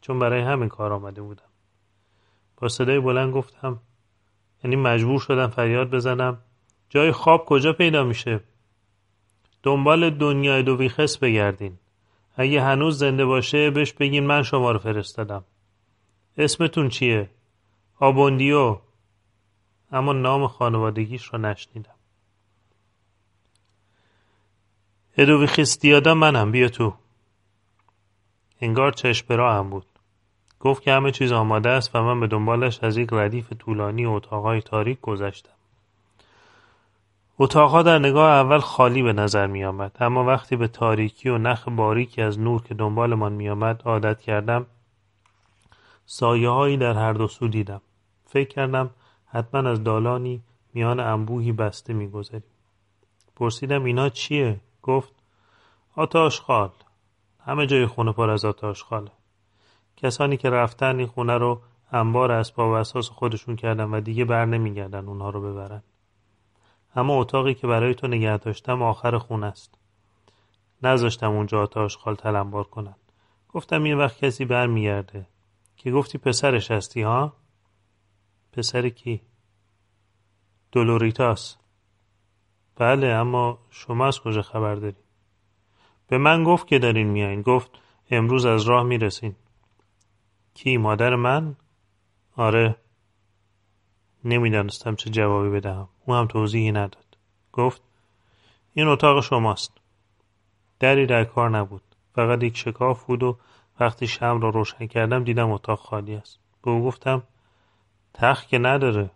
چون 0.00 0.18
برای 0.18 0.40
همین 0.40 0.68
کار 0.68 0.92
آمده 0.92 1.22
بودم. 1.22 1.42
با 2.56 2.68
صدای 2.68 3.00
بلند 3.00 3.32
گفتم 3.32 3.78
یعنی 4.64 4.76
مجبور 4.76 5.20
شدم 5.20 5.46
فریاد 5.46 5.90
بزنم. 5.90 6.38
جای 6.90 7.12
خواب 7.12 7.44
کجا 7.44 7.72
پیدا 7.72 8.04
میشه؟ 8.04 8.40
دنبال 9.62 10.10
دنیای 10.10 10.62
دو 10.62 10.76
ویخس 10.76 11.18
بگردین. 11.18 11.78
اگه 12.36 12.62
هنوز 12.62 12.98
زنده 12.98 13.24
باشه 13.24 13.70
بهش 13.70 13.92
بگین 13.92 14.26
من 14.26 14.42
شما 14.42 14.72
رو 14.72 14.78
فرستادم. 14.78 15.44
اسمتون 16.38 16.88
چیه؟ 16.88 17.30
آبوندیو. 18.00 18.78
اما 19.92 20.12
نام 20.12 20.46
خانوادگیش 20.46 21.24
رو 21.24 21.38
نشنیدم. 21.38 21.94
ادوی 25.18 25.46
خستیادا 25.46 26.14
منم 26.14 26.52
بیا 26.52 26.68
تو. 26.68 26.94
انگار 28.60 28.92
چشم 28.92 29.40
هم 29.40 29.70
بود. 29.70 29.97
گفت 30.60 30.82
که 30.82 30.92
همه 30.92 31.12
چیز 31.12 31.32
آماده 31.32 31.68
است 31.68 31.90
و 31.94 32.02
من 32.02 32.20
به 32.20 32.26
دنبالش 32.26 32.84
از 32.84 32.96
یک 32.96 33.08
ردیف 33.12 33.52
طولانی 33.52 34.06
اتاقهای 34.06 34.60
تاریک 34.60 35.00
گذشتم. 35.00 35.52
اتاقها 37.38 37.82
در 37.82 37.98
نگاه 37.98 38.30
اول 38.30 38.58
خالی 38.58 39.02
به 39.02 39.12
نظر 39.12 39.46
می 39.46 39.64
آمد 39.64 39.96
اما 40.00 40.24
وقتی 40.24 40.56
به 40.56 40.68
تاریکی 40.68 41.28
و 41.28 41.38
نخ 41.38 41.68
باریکی 41.68 42.22
از 42.22 42.38
نور 42.38 42.62
که 42.62 42.74
دنبالمان 42.74 43.32
می 43.32 43.48
آمد 43.48 43.82
عادت 43.84 44.20
کردم 44.20 44.66
سایه 46.06 46.48
هایی 46.48 46.76
در 46.76 46.92
هر 46.94 47.12
دو 47.12 47.28
سو 47.28 47.48
دیدم. 47.48 47.80
فکر 48.26 48.48
کردم 48.48 48.90
حتما 49.26 49.70
از 49.70 49.84
دالانی 49.84 50.42
میان 50.74 51.00
انبوهی 51.00 51.52
بسته 51.52 51.92
میگذریم. 51.92 52.42
پرسیدم 53.36 53.84
اینا 53.84 54.08
چیه؟ 54.08 54.60
گفت 54.82 55.12
آتاش 55.96 56.40
خال 56.40 56.70
همه 57.44 57.66
جای 57.66 57.86
خونه 57.86 58.12
پر 58.12 58.30
از 58.30 58.44
آتاش 58.44 58.82
خاله 58.82 59.10
کسانی 60.02 60.36
که 60.36 60.50
رفتن 60.50 60.98
این 60.98 61.06
خونه 61.06 61.38
رو 61.38 61.60
انبار 61.92 62.32
اسباب 62.32 62.70
و 62.70 62.72
اساس 62.72 63.08
خودشون 63.08 63.56
کردن 63.56 63.84
و 63.84 64.00
دیگه 64.00 64.24
بر 64.24 64.44
نمیگردن 64.44 65.08
اونها 65.08 65.30
رو 65.30 65.40
ببرن. 65.40 65.82
اما 66.96 67.14
اتاقی 67.14 67.54
که 67.54 67.66
برای 67.66 67.94
تو 67.94 68.06
نگه 68.06 68.36
داشتم 68.36 68.82
آخر 68.82 69.18
خونه 69.18 69.46
است. 69.46 69.74
نذاشتم 70.82 71.30
اونجا 71.30 71.62
آتاش 71.62 71.96
خال 71.96 72.14
تلمبار 72.14 72.64
کنن. 72.64 72.94
گفتم 73.48 73.82
این 73.82 73.98
وقت 73.98 74.24
کسی 74.24 74.44
برمیگرده. 74.44 75.26
که 75.76 75.90
گفتی 75.90 76.18
پسرش 76.18 76.70
هستی 76.70 77.02
ها؟ 77.02 77.32
پسر 78.52 78.88
کی؟ 78.88 79.20
دولوریتاس. 80.72 81.56
بله 82.76 83.06
اما 83.06 83.58
شما 83.70 84.06
از 84.06 84.20
کجا 84.20 84.42
خبر 84.42 84.74
داری؟ 84.74 84.96
به 86.08 86.18
من 86.18 86.44
گفت 86.44 86.66
که 86.66 86.78
دارین 86.78 87.06
میایین 87.06 87.42
گفت 87.42 87.70
امروز 88.10 88.46
از 88.46 88.62
راه 88.62 88.82
می‌رسین. 88.82 89.36
کی 90.58 90.76
مادر 90.76 91.14
من؟ 91.14 91.56
آره. 92.36 92.76
نمی‌دانستم 94.24 94.94
چه 94.94 95.10
جوابی 95.10 95.50
بدهم. 95.50 95.88
او 96.06 96.14
هم 96.14 96.26
توضیحی 96.26 96.72
نداد. 96.72 97.16
گفت 97.52 97.82
این 98.74 98.88
اتاق 98.88 99.20
شماست. 99.20 99.72
دری 100.80 101.06
در 101.06 101.24
کار 101.24 101.50
نبود. 101.50 101.82
فقط 102.14 102.42
یک 102.42 102.56
شکاف 102.56 103.04
بود 103.04 103.22
و 103.22 103.38
وقتی 103.80 104.06
شم 104.06 104.40
را 104.40 104.48
روشن 104.48 104.86
کردم 104.86 105.24
دیدم 105.24 105.50
اتاق 105.50 105.78
خالی 105.78 106.14
است. 106.14 106.38
به 106.62 106.70
او 106.70 106.84
گفتم 106.84 107.22
تخت 108.14 108.48
که 108.48 108.58
نداره. 108.58 109.10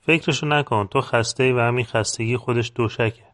فکرشو 0.00 0.46
نکن 0.46 0.86
تو 0.86 1.00
خسته 1.00 1.54
و 1.54 1.58
همین 1.58 1.84
خستگی 1.84 2.36
خودش 2.36 2.72
دوشکه. 2.74 3.26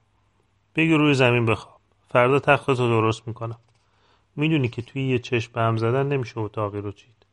بگی 0.75 0.95
روی 0.95 1.15
زمین 1.15 1.47
بخواب. 1.47 1.81
فردا 2.09 2.39
تختتو 2.39 2.89
درست 2.89 3.29
می‌کنم. 3.29 3.59
می‌دونی 4.37 4.69
که 4.69 4.83
توی 4.83 5.09
یه 5.09 5.19
چشم 5.19 5.53
به 5.53 5.61
هم 5.61 5.77
زدن 5.77 6.09
نمیشه 6.09 6.39
اتاقی 6.39 6.81
رو 6.81 6.93
چید. 6.93 7.27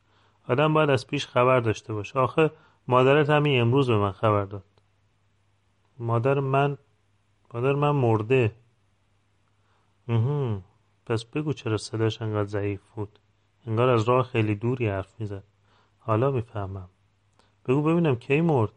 آدم 0.48 0.74
باید 0.74 0.90
از 0.90 1.08
پیش 1.08 1.28
خبر 1.28 1.60
داشته 1.60 1.94
باشه. 1.94 2.20
آخه 2.20 2.52
مادرت 2.88 3.30
همین 3.30 3.62
امروز 3.62 3.90
به 3.90 3.98
من 3.98 4.12
خبر 4.12 4.46
داد. 4.46 4.66
مادر 6.00 6.40
من 6.40 6.78
مادر 7.54 7.74
من 7.74 7.92
مرده. 7.92 8.56
پس 11.06 11.26
بگو 11.26 11.54
چرا 11.54 11.78
صداش 11.78 12.22
انقدر 12.22 12.48
ضعیف 12.50 12.82
بود. 12.96 13.20
انگار 13.68 13.90
از 13.90 14.04
راه 14.04 14.26
خیلی 14.26 14.56
دوری 14.56 14.90
حرف 14.90 15.20
می‌زد. 15.20 15.44
حالا 16.00 16.32
می‌فهمم. 16.32 16.90
بگو 17.66 17.82
ببینم 17.84 18.16
کی 18.16 18.42
مرد. 18.42 18.72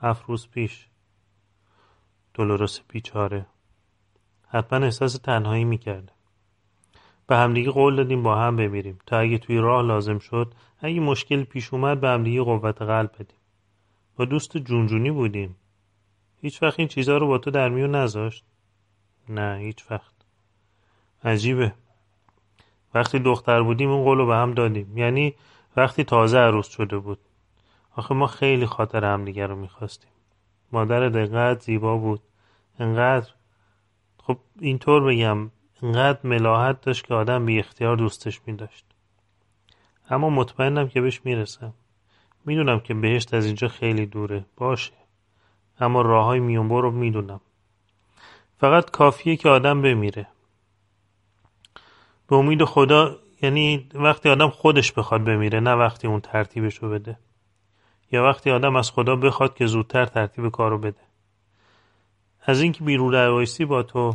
هفت 0.00 0.24
روز 0.26 0.48
پیش. 0.48 0.88
دولورس 2.34 2.80
بیچاره. 2.88 3.46
حتما 4.48 4.84
احساس 4.84 5.18
تنهایی 5.18 5.64
می‌کرده. 5.64 6.12
به 7.28 7.36
همدیگه 7.36 7.70
قول 7.70 7.96
دادیم 7.96 8.22
با 8.22 8.36
هم 8.36 8.56
بمیریم. 8.56 8.98
تا 9.06 9.18
اگه 9.18 9.38
توی 9.38 9.58
راه 9.58 9.82
لازم 9.82 10.18
شد 10.18 10.54
اگه 10.80 11.00
مشکل 11.00 11.44
پیش 11.44 11.74
اومد 11.74 12.00
به 12.00 12.08
همدیگه 12.08 12.42
قوت 12.42 12.82
قلب 12.82 13.12
بدیم. 13.14 13.38
با 14.16 14.24
دوست 14.24 14.58
جونجونی 14.58 15.10
بودیم. 15.10 15.56
هیچ 16.40 16.62
وقت 16.62 16.78
این 16.78 16.88
چیزها 16.88 17.16
رو 17.16 17.26
با 17.26 17.38
تو 17.38 17.50
در 17.50 17.68
میون 17.68 17.94
نذاشت؟ 17.94 18.44
نه 19.28 19.58
هیچ 19.60 19.90
وقت. 19.90 20.12
عجیبه. 21.24 21.74
وقتی 22.94 23.18
دختر 23.18 23.62
بودیم 23.62 23.90
اون 23.90 24.04
قول 24.04 24.18
رو 24.18 24.26
به 24.26 24.34
هم 24.34 24.54
دادیم. 24.54 24.98
یعنی 24.98 25.34
وقتی 25.76 26.04
تازه 26.04 26.38
عروس 26.38 26.68
شده 26.68 26.98
بود. 26.98 27.18
آخه 27.96 28.14
ما 28.14 28.26
خیلی 28.26 28.66
خاطر 28.66 29.04
همدیگه 29.04 29.46
رو 29.46 29.56
می‌خواستیم. 29.56 30.10
مادر 30.72 31.08
دقت 31.08 31.62
زیبا 31.62 31.96
بود. 31.96 32.20
انقدر. 32.78 33.30
خب 34.18 34.38
اینطور 34.60 35.04
بگم 35.04 35.50
انقدر 35.82 36.18
ملاحت 36.24 36.80
داشت 36.80 37.06
که 37.06 37.14
آدم 37.14 37.46
بی 37.46 37.58
اختیار 37.58 37.96
دوستش 37.96 38.40
می 38.46 38.56
داشت. 38.56 38.84
اما 40.10 40.30
مطمئنم 40.30 40.88
که 40.88 41.00
بهش 41.00 41.20
می‌رسم 41.24 41.74
می‌دونم 42.44 42.80
که 42.80 42.94
بهشت 42.94 43.34
از 43.34 43.46
اینجا 43.46 43.68
خیلی 43.68 44.06
دوره. 44.06 44.44
باشه. 44.56 44.92
اما 45.80 46.02
راه 46.02 46.24
های 46.24 46.56
رو 46.56 46.90
می‌دونم 46.90 47.40
فقط 48.60 48.90
کافیه 48.90 49.36
که 49.36 49.48
آدم 49.48 49.82
بمیره. 49.82 50.26
به 52.28 52.36
امید 52.36 52.64
خدا 52.64 53.16
یعنی 53.42 53.88
وقتی 53.94 54.28
آدم 54.28 54.48
خودش 54.48 54.92
بخواد 54.92 55.24
بمیره 55.24 55.60
نه 55.60 55.74
وقتی 55.74 56.08
اون 56.08 56.20
ترتیبشو 56.20 56.90
بده. 56.90 57.18
یا 58.12 58.24
وقتی 58.24 58.50
آدم 58.50 58.76
از 58.76 58.90
خدا 58.90 59.16
بخواد 59.16 59.54
که 59.54 59.66
زودتر 59.66 60.06
ترتیب 60.06 60.48
کارو 60.48 60.78
بده. 60.78 61.00
از 62.42 62.60
اینکه 62.60 62.84
بیرون 62.84 63.12
روایسی 63.12 63.64
با 63.64 63.82
تو 63.82 64.12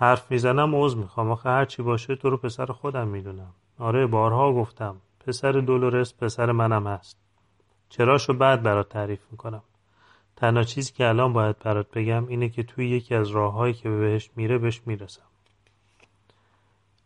حرف 0.00 0.30
می‌زنم 0.30 0.74
عوض 0.74 0.96
می‌خوام. 0.96 1.30
آخه 1.30 1.48
هرچی 1.48 1.82
باشه 1.82 2.16
تو 2.16 2.30
رو 2.30 2.36
پسر 2.36 2.66
خودم 2.66 3.08
می‌دونم. 3.08 3.52
آره 3.78 4.06
بارها 4.06 4.52
گفتم 4.52 4.96
پسر 5.26 5.52
دولورس 5.52 6.14
پسر 6.14 6.52
منم 6.52 6.86
هست. 6.86 7.16
چراشو 7.88 8.32
بعد 8.32 8.62
برات 8.62 8.88
تعریف 8.88 9.20
می‌کنم. 9.30 9.62
تنها 10.36 10.62
چیزی 10.62 10.92
که 10.92 11.08
الان 11.08 11.32
باید 11.32 11.58
برات 11.58 11.90
بگم 11.90 12.26
اینه 12.28 12.48
که 12.48 12.62
توی 12.62 12.88
یکی 12.88 13.14
از 13.14 13.28
راههایی 13.28 13.74
که 13.74 13.90
بهش 13.90 14.30
میره 14.36 14.58
بهش 14.58 14.82
می‌رسم. 14.86 15.22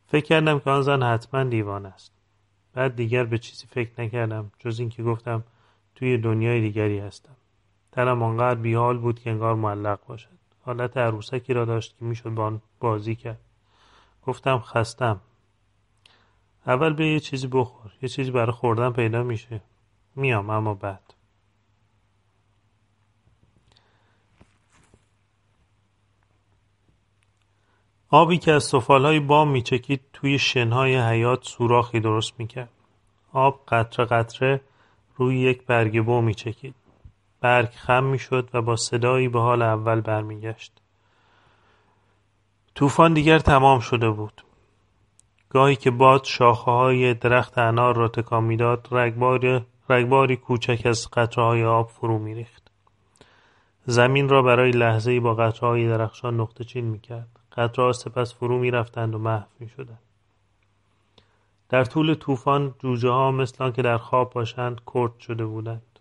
فکر 0.06 0.26
کردم 0.26 0.58
که 0.58 0.70
آن 0.70 0.82
زن 0.82 1.02
حتما 1.02 1.44
دیوان 1.44 1.86
است. 1.86 2.12
بعد 2.74 2.96
دیگر 2.96 3.24
به 3.24 3.38
چیزی 3.38 3.66
فکر 3.66 4.02
نکردم 4.02 4.50
جز 4.58 4.80
اینکه 4.80 5.02
گفتم 5.02 5.44
توی 5.94 6.18
دنیای 6.18 6.60
دیگری 6.60 6.98
هستم. 6.98 7.36
تنم 7.92 8.22
آنقدر 8.22 8.60
بیحال 8.60 8.98
بود 8.98 9.20
که 9.20 9.30
انگار 9.30 9.54
معلق 9.54 9.98
باشد. 10.06 10.41
حالت 10.64 10.96
عروسکی 10.96 11.52
را 11.52 11.64
داشت 11.64 11.98
که 11.98 12.04
می‌شد 12.04 12.30
با 12.30 12.44
آن 12.44 12.62
بازی 12.80 13.14
کرد. 13.14 13.40
گفتم 14.26 14.58
خستم. 14.58 15.20
اول 16.66 16.92
به 16.92 17.06
یه 17.06 17.20
چیزی 17.20 17.46
بخور. 17.46 17.92
یه 18.02 18.08
چیزی 18.08 18.30
برای 18.30 18.52
خوردن 18.52 18.90
پیدا 18.92 19.22
میشه. 19.22 19.60
میام 20.16 20.50
اما 20.50 20.74
بعد. 20.74 21.14
آبی 28.10 28.38
که 28.38 28.52
از 28.52 28.64
سفالهای 28.64 29.20
بام 29.20 29.50
میچکید 29.50 30.00
توی 30.12 30.38
شنهای 30.38 31.00
حیات 31.00 31.44
سوراخی 31.44 32.00
درست 32.00 32.32
می‌کرد. 32.38 32.68
آب 33.32 33.62
قطره 33.68 34.06
قطره 34.06 34.60
روی 35.16 35.40
یک 35.40 35.66
برگ 35.66 36.04
بو 36.04 36.20
میچکید. 36.20 36.74
برگ 37.42 37.68
خم 37.68 38.04
می‌شد 38.04 38.48
و 38.52 38.62
با 38.62 38.76
صدایی 38.76 39.28
به 39.28 39.40
حال 39.40 39.62
اول 39.62 40.00
برمیگشت. 40.00 40.72
طوفان 42.74 43.14
دیگر 43.14 43.38
تمام 43.38 43.80
شده 43.80 44.10
بود. 44.10 44.44
گاهی 45.50 45.76
که 45.76 45.90
باد 45.90 46.26
های 46.66 47.14
درخت 47.14 47.58
انار 47.58 47.96
را 47.96 48.08
تکان 48.08 48.44
می‌داد 48.44 48.88
رگباری 49.88 50.36
کوچک 50.36 50.82
از 50.86 51.08
های 51.36 51.64
آب 51.64 51.88
فرو 51.88 52.18
میریخت. 52.18 52.70
زمین 53.86 54.28
را 54.28 54.42
برای 54.42 54.70
لحظهای 54.70 55.20
با 55.20 55.52
های 55.60 55.88
درخشان 55.88 56.40
نقطه 56.40 56.64
چین 56.64 56.84
می‌کرد. 56.84 57.28
قطرهها 57.52 57.92
سپس 57.92 58.34
فرو 58.34 58.58
می‌رفتند 58.58 59.14
و 59.14 59.18
محو 59.18 59.46
می‌شدند. 59.60 59.98
در 61.68 61.84
طول 61.84 62.14
طوفان 62.14 62.74
جوجه 62.78 63.10
ها 63.10 63.30
مثل 63.30 63.70
که 63.70 63.82
در 63.82 63.98
خواب 63.98 64.32
باشند 64.32 64.80
کرد 64.94 65.18
شده 65.18 65.46
بودند. 65.46 65.98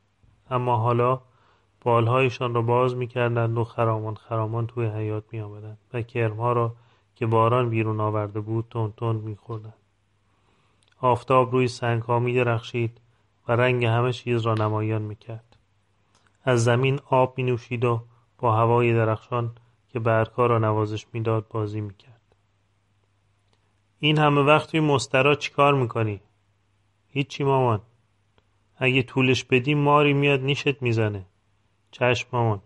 اما 0.49 0.77
حالا 0.77 1.19
بالهایشان 1.81 2.53
را 2.53 2.61
باز 2.61 2.95
می‌کردند 2.95 3.57
و 3.57 3.63
خرامان 3.63 4.15
خرامان 4.15 4.67
توی 4.67 4.87
حیات 4.87 5.23
میآمدند 5.31 5.77
و 5.93 6.01
کرمها 6.01 6.53
را 6.53 6.75
که 7.15 7.25
باران 7.25 7.69
بیرون 7.69 7.99
آورده 7.99 8.39
بود 8.39 8.65
تند 8.69 8.95
تند 8.95 9.23
میخوردند. 9.23 9.73
آفتاب 10.99 11.51
روی 11.51 11.67
سنگها 11.67 12.19
میدرخشید 12.19 13.01
و 13.47 13.51
رنگ 13.51 13.85
همه 13.85 14.13
چیز 14.13 14.41
را 14.41 14.53
نمایان 14.53 15.01
می‌کرد. 15.01 15.57
از 16.43 16.63
زمین 16.63 16.99
آب 17.09 17.33
مینوشید 17.37 17.85
و 17.85 18.01
با 18.37 18.55
هوای 18.55 18.93
درخشان 18.93 19.51
که 19.89 19.99
برگها 19.99 20.45
را 20.45 20.59
نوازش 20.59 21.05
می‌داد 21.13 21.45
بازی 21.49 21.81
می‌کرد. 21.81 22.21
این 23.99 24.17
همه 24.17 24.41
وقت 24.41 24.71
توی 24.71 24.79
مسترا 24.79 25.35
چیکار 25.35 25.73
می‌کنی؟ 25.73 26.21
هیچی 27.07 27.43
مامان. 27.43 27.81
اگه 28.77 29.03
طولش 29.03 29.43
بدی 29.43 29.73
ماری 29.73 30.13
میاد 30.13 30.41
نیشت 30.41 30.81
می‌زنه. 30.81 31.25
چشم 31.91 32.27
مامان. 32.31 32.61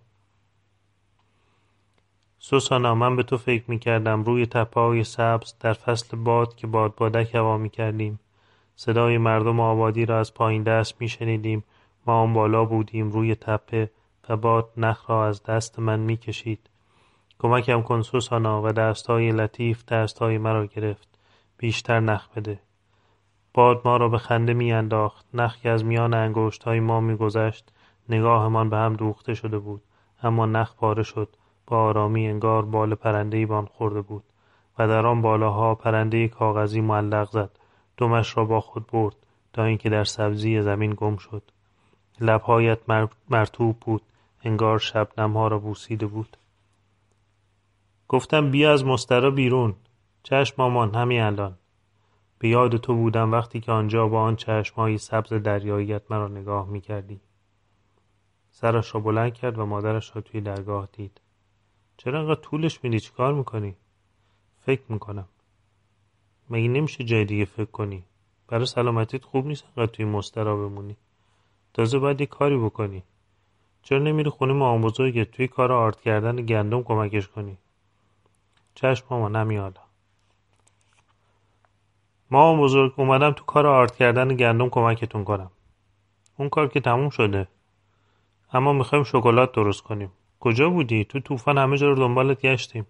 سوسانا 2.39 2.96
من 2.96 3.15
به 3.15 3.24
تو 3.24 3.38
فکر 3.38 3.63
می‌کردم 3.67 4.24
روی 4.24 4.46
تپه 4.46 4.82
های 4.82 5.03
سبز 5.03 5.53
در 5.60 5.74
فصل 5.74 6.17
باد 6.17 6.56
که 6.56 6.67
باد 6.67 6.95
بادک 6.95 7.36
هوا 7.36 7.58
می‌کردیم. 7.58 8.19
صدای 8.76 9.17
مردم 9.17 9.60
آبادی 9.60 10.06
را 10.06 10.19
از 10.19 10.34
پایین 10.34 10.63
دست 10.63 11.02
میشنیدیم. 11.02 11.63
ما 12.08 12.21
آن 12.21 12.34
بالا 12.34 12.65
بودیم 12.65 13.12
روی 13.12 13.36
تپه 13.36 13.91
و 14.30 14.38
باد 14.38 14.69
نخ 14.78 15.10
را 15.10 15.28
از 15.28 15.43
دست 15.43 15.80
من 15.80 16.00
می‌کشید. 16.00 16.60
کمکم 17.39 17.82
کن 17.82 18.02
سوسانا 18.02 18.62
و 18.62 18.71
دستهای 18.71 19.32
لطیف 19.32 19.86
دستهای 19.86 20.38
مرا 20.38 20.65
گرفت. 20.65 21.08
بیشتر 21.58 22.00
نخ 22.00 22.28
بده. 22.36 22.60
باد 23.54 23.82
ما 23.86 23.97
را 23.97 24.10
به 24.10 24.17
خنده 24.17 24.54
میانداخت. 24.54 25.26
نخ 25.34 25.58
که 25.58 25.69
از 25.69 25.86
میان 25.86 26.13
انگشتهای 26.13 26.80
ما 26.80 27.00
میگذشت. 27.00 27.71
نگاهمان 28.10 28.70
به 28.70 28.78
هم 28.78 28.94
دوخته 28.94 29.34
شده 29.34 29.60
بود. 29.60 29.82
اما 30.24 30.46
نخ 30.46 30.76
پاره 30.76 31.04
شد. 31.04 31.36
با 31.68 31.78
آرامی 31.78 32.28
انگار 32.28 32.65
بال 32.65 32.96
پرندهای 32.96 33.46
بان 33.46 33.65
خورده 33.65 34.02
بود. 34.02 34.24
و 34.80 34.88
در 34.88 35.06
آن 35.06 35.22
بالاها 35.22 35.76
پرنده 35.76 36.28
کاغذی 36.28 36.82
معلق 36.82 37.30
زد. 37.32 37.60
دمش 37.98 38.38
را 38.38 38.46
با 38.46 38.62
خود 38.62 38.88
برد 38.88 39.15
تا 39.54 39.63
اینکه 39.63 39.89
در 39.89 40.04
سبزی 40.04 40.62
زمین 40.62 40.94
گم 40.98 41.18
شد. 41.18 41.44
لبهایت 42.22 42.80
مرتوب 43.30 43.78
بود. 43.80 44.02
انگار 44.44 44.80
شبنمها 44.80 45.48
را 45.48 45.60
بوسیده 45.60 46.08
بود. 46.08 46.38
گفتم 48.08 48.52
بیا 48.52 48.74
از 48.74 48.86
مسترا 48.86 49.32
بیرون. 49.32 49.76
چشم 50.24 50.56
مامان 50.58 50.96
همین 50.96 51.22
الان. 51.22 51.56
به 52.39 52.48
یاد 52.48 52.78
تو 52.78 52.96
بودم 52.96 53.32
وقتی 53.32 53.60
که 53.60 53.72
آنجا 53.72 54.08
با 54.08 54.22
آن 54.22 54.36
چشمهای 54.36 54.98
سبز 54.98 55.34
دریاییت 55.34 56.02
مرا 56.12 56.28
نگاه 56.28 56.70
می‌کردی. 56.70 57.22
سرش 58.58 58.96
را 58.96 59.02
بلند 59.02 59.34
کرد 59.34 59.60
و 59.60 59.65
مادرش 59.65 60.15
را 60.15 60.22
توی 60.22 60.41
درگاه 60.41 60.89
دید. 60.94 61.22
چرا 61.98 62.20
انقدر 62.20 62.41
طولش 62.41 62.84
میدی؟ 62.84 63.00
کار 63.18 63.34
می‌کنی؟ 63.34 63.76
فکر 64.62 64.82
می‌کنم. 64.89 65.28
مگه 66.50 66.68
نمیشه 66.68 67.04
جای 67.04 67.26
دیگه 67.26 67.46
فکر 67.46 67.72
کنی؟ 67.72 68.04
برای 68.48 68.65
سلامتیت 68.65 69.24
خوب 69.24 69.48
نیست 69.48 69.63
انقدر 69.65 69.91
توی 69.91 70.06
مسترا 70.06 70.56
بمونی. 70.56 70.98
تازه 71.74 72.00
باید 72.00 72.22
یه 72.22 72.28
کاری 72.28 72.58
بکنی. 72.58 73.04
چرا 73.84 74.00
نمیری 74.00 74.30
خونه 74.30 74.54
ما 74.54 74.78
بزرگت 74.78 75.32
توی 75.32 75.48
کار 75.48 75.72
آرد 75.72 76.02
کردن 76.02 76.36
گندم 76.36 76.84
کمکش 76.84 77.28
کنی؟ 77.28 77.58
چشم 78.76 79.06
ماما 79.10 79.28
نمیالا 79.28 79.82
ما 82.32 82.62
بزرگ 82.62 82.94
اومدم 82.98 83.32
تو 83.32 83.46
کار 83.46 83.68
آرد 83.68 83.96
کردن 83.96 84.36
گندم 84.36 84.70
کمکتون 84.70 85.24
کنم. 85.24 85.52
اون 86.38 86.50
کار 86.50 86.68
که 86.68 86.80
تموم 86.80 87.10
شده. 87.10 87.48
اما 88.53 88.73
می‌خوایم 88.73 89.03
شکلات 89.03 89.51
درست 89.51 89.81
کنیم. 89.81 90.12
کجا 90.39 90.69
بودی؟ 90.69 91.05
تو 91.05 91.19
طوفان 91.19 91.58
همه 91.58 91.77
جا 91.77 91.89
رو 91.89 91.95
دنبالت 91.95 92.41
گشتیم. 92.41 92.88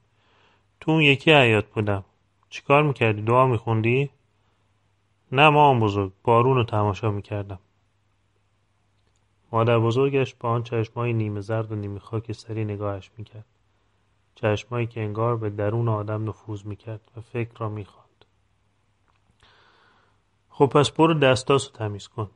تو 0.80 0.92
اون 0.92 1.02
یکی 1.02 1.32
حیات 1.34 1.66
بودم. 1.66 2.04
چیکار 2.50 2.84
می‌کردی؟ 2.84 3.22
دعا 3.22 3.48
میخوندی؟ 3.48 4.10
نه 5.32 5.50
ما 5.50 5.80
بزرگ 5.80 6.12
بارون 6.24 6.56
رو 6.56 6.64
تماشا 6.64 7.12
می‌کردم. 7.12 7.60
مادر 9.52 9.80
بزرگش 9.80 10.36
با 10.40 10.50
آن 10.50 10.64
چشمای 10.64 11.14
نیمه 11.14 11.42
زرد 11.42 11.72
و 11.72 11.76
نیمه 11.76 12.00
خاکستری 12.00 12.66
نگاهش 12.66 13.12
می‌کرد. 13.18 13.46
چشمایی 14.36 14.88
که 14.88 15.02
انگار 15.02 15.38
به 15.38 15.50
درون 15.50 15.88
آدم 15.88 16.30
نفوذ 16.30 16.66
می‌کرد 16.66 17.12
و 17.18 17.22
فکر 17.22 17.58
را 17.58 17.70
می‌خواند. 17.70 18.26
خب 20.50 20.66
پس 20.66 20.92
برو 20.92 21.14
دستاسو 21.14 21.72
تمیز 21.72 22.08
کن. 22.08 22.30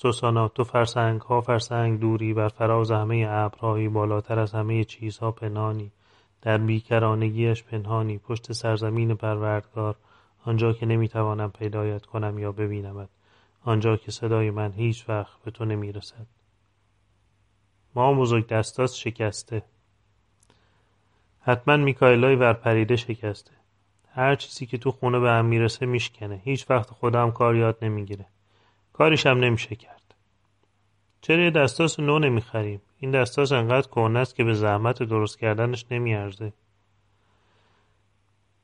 سوسانا 0.00 0.48
تو 0.48 0.64
فرسنگ 0.64 1.20
ها 1.20 1.40
فرسنگ 1.40 2.00
دوری 2.00 2.34
بر 2.34 2.48
فراز 2.48 2.90
همه 2.90 3.26
ابرهایی 3.28 3.88
بالاتر 3.88 4.38
از 4.38 4.52
همه 4.52 4.84
چیزها 4.84 5.30
پنهانی. 5.30 5.92
در 6.42 6.58
بیکرانگیش 6.58 7.62
پنهانی. 7.62 8.18
پشت 8.18 8.52
سرزمین 8.52 9.14
پروردگار 9.14 9.96
آنجا 10.44 10.72
که 10.72 10.86
نمی‌توانم 10.86 11.50
پیدایت 11.50 12.06
کنم 12.06 12.38
یا 12.38 12.52
ببینمت. 12.52 13.08
آنجا 13.64 13.96
که 13.96 14.10
صدای 14.10 14.50
من 14.50 14.72
هیچ 14.72 15.08
وقت 15.08 15.42
به 15.44 15.50
تو 15.50 15.64
نمی‌رسد. 15.64 16.26
ما 17.94 18.14
بزرگ 18.14 18.46
دستاس 18.46 18.94
شکسته. 18.94 19.62
حتما 21.40 21.76
میکایلای 21.76 22.36
ورپریده 22.36 22.96
شکسته. 22.96 23.52
هر 24.12 24.34
چیزی 24.34 24.66
که 24.66 24.78
تو 24.78 24.90
خونه 24.90 25.18
به 25.20 25.30
هم 25.30 25.44
می‌رسه 25.44 25.86
میشکنه. 25.86 26.40
هیچ 26.44 26.70
وقت 26.70 26.90
خودم 26.90 27.30
کار 27.30 27.56
یاد 27.56 27.78
نمی‌گیره. 27.82 28.26
کاریش 28.98 29.26
هم 29.26 29.38
نمیشه 29.38 29.76
کرد. 29.76 30.14
چرا 31.20 31.44
یه 31.44 31.50
دستاس 31.50 32.00
نو 32.00 32.18
نمی‌خریم؟ 32.18 32.80
این 32.98 33.10
دستاس 33.10 33.52
انقدر 33.52 33.88
کهنه 33.88 34.18
است 34.18 34.36
که 34.36 34.44
به 34.44 34.54
زحمت 34.54 35.02
درست 35.02 35.38
کردنش 35.38 35.84
نمیارزه. 35.90 36.52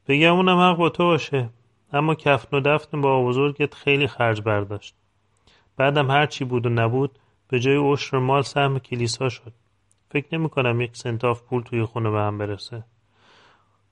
بگم 0.09 0.35
اونم 0.35 0.59
حق 0.59 0.77
با 0.77 0.89
تو 0.89 1.05
باشه 1.05 1.51
اما 1.93 2.15
کفن 2.15 2.57
و 2.57 2.61
دفن 2.61 3.01
بابابزرگت 3.01 3.75
خیلی 3.75 4.07
خرج 4.07 4.43
برداشت. 4.43 4.95
بعدم 5.77 6.11
هر 6.11 6.27
چی 6.27 6.45
بود 6.45 6.67
و 6.67 6.69
نبود 6.69 7.19
به 7.49 7.61
جای 7.61 7.77
عشر 7.77 8.19
مال 8.19 8.43
سهم 8.43 8.79
کلیسا 8.79 9.29
شد. 9.29 9.53
فکر 10.11 10.39
نمی 10.39 10.49
کنم 10.49 10.81
یک 10.81 10.97
سنتاوو 10.97 11.43
پول 11.43 11.63
توی 11.63 11.85
خونه 11.85 12.11
به 12.11 12.19
هم 12.19 12.39
برسه. 12.39 12.85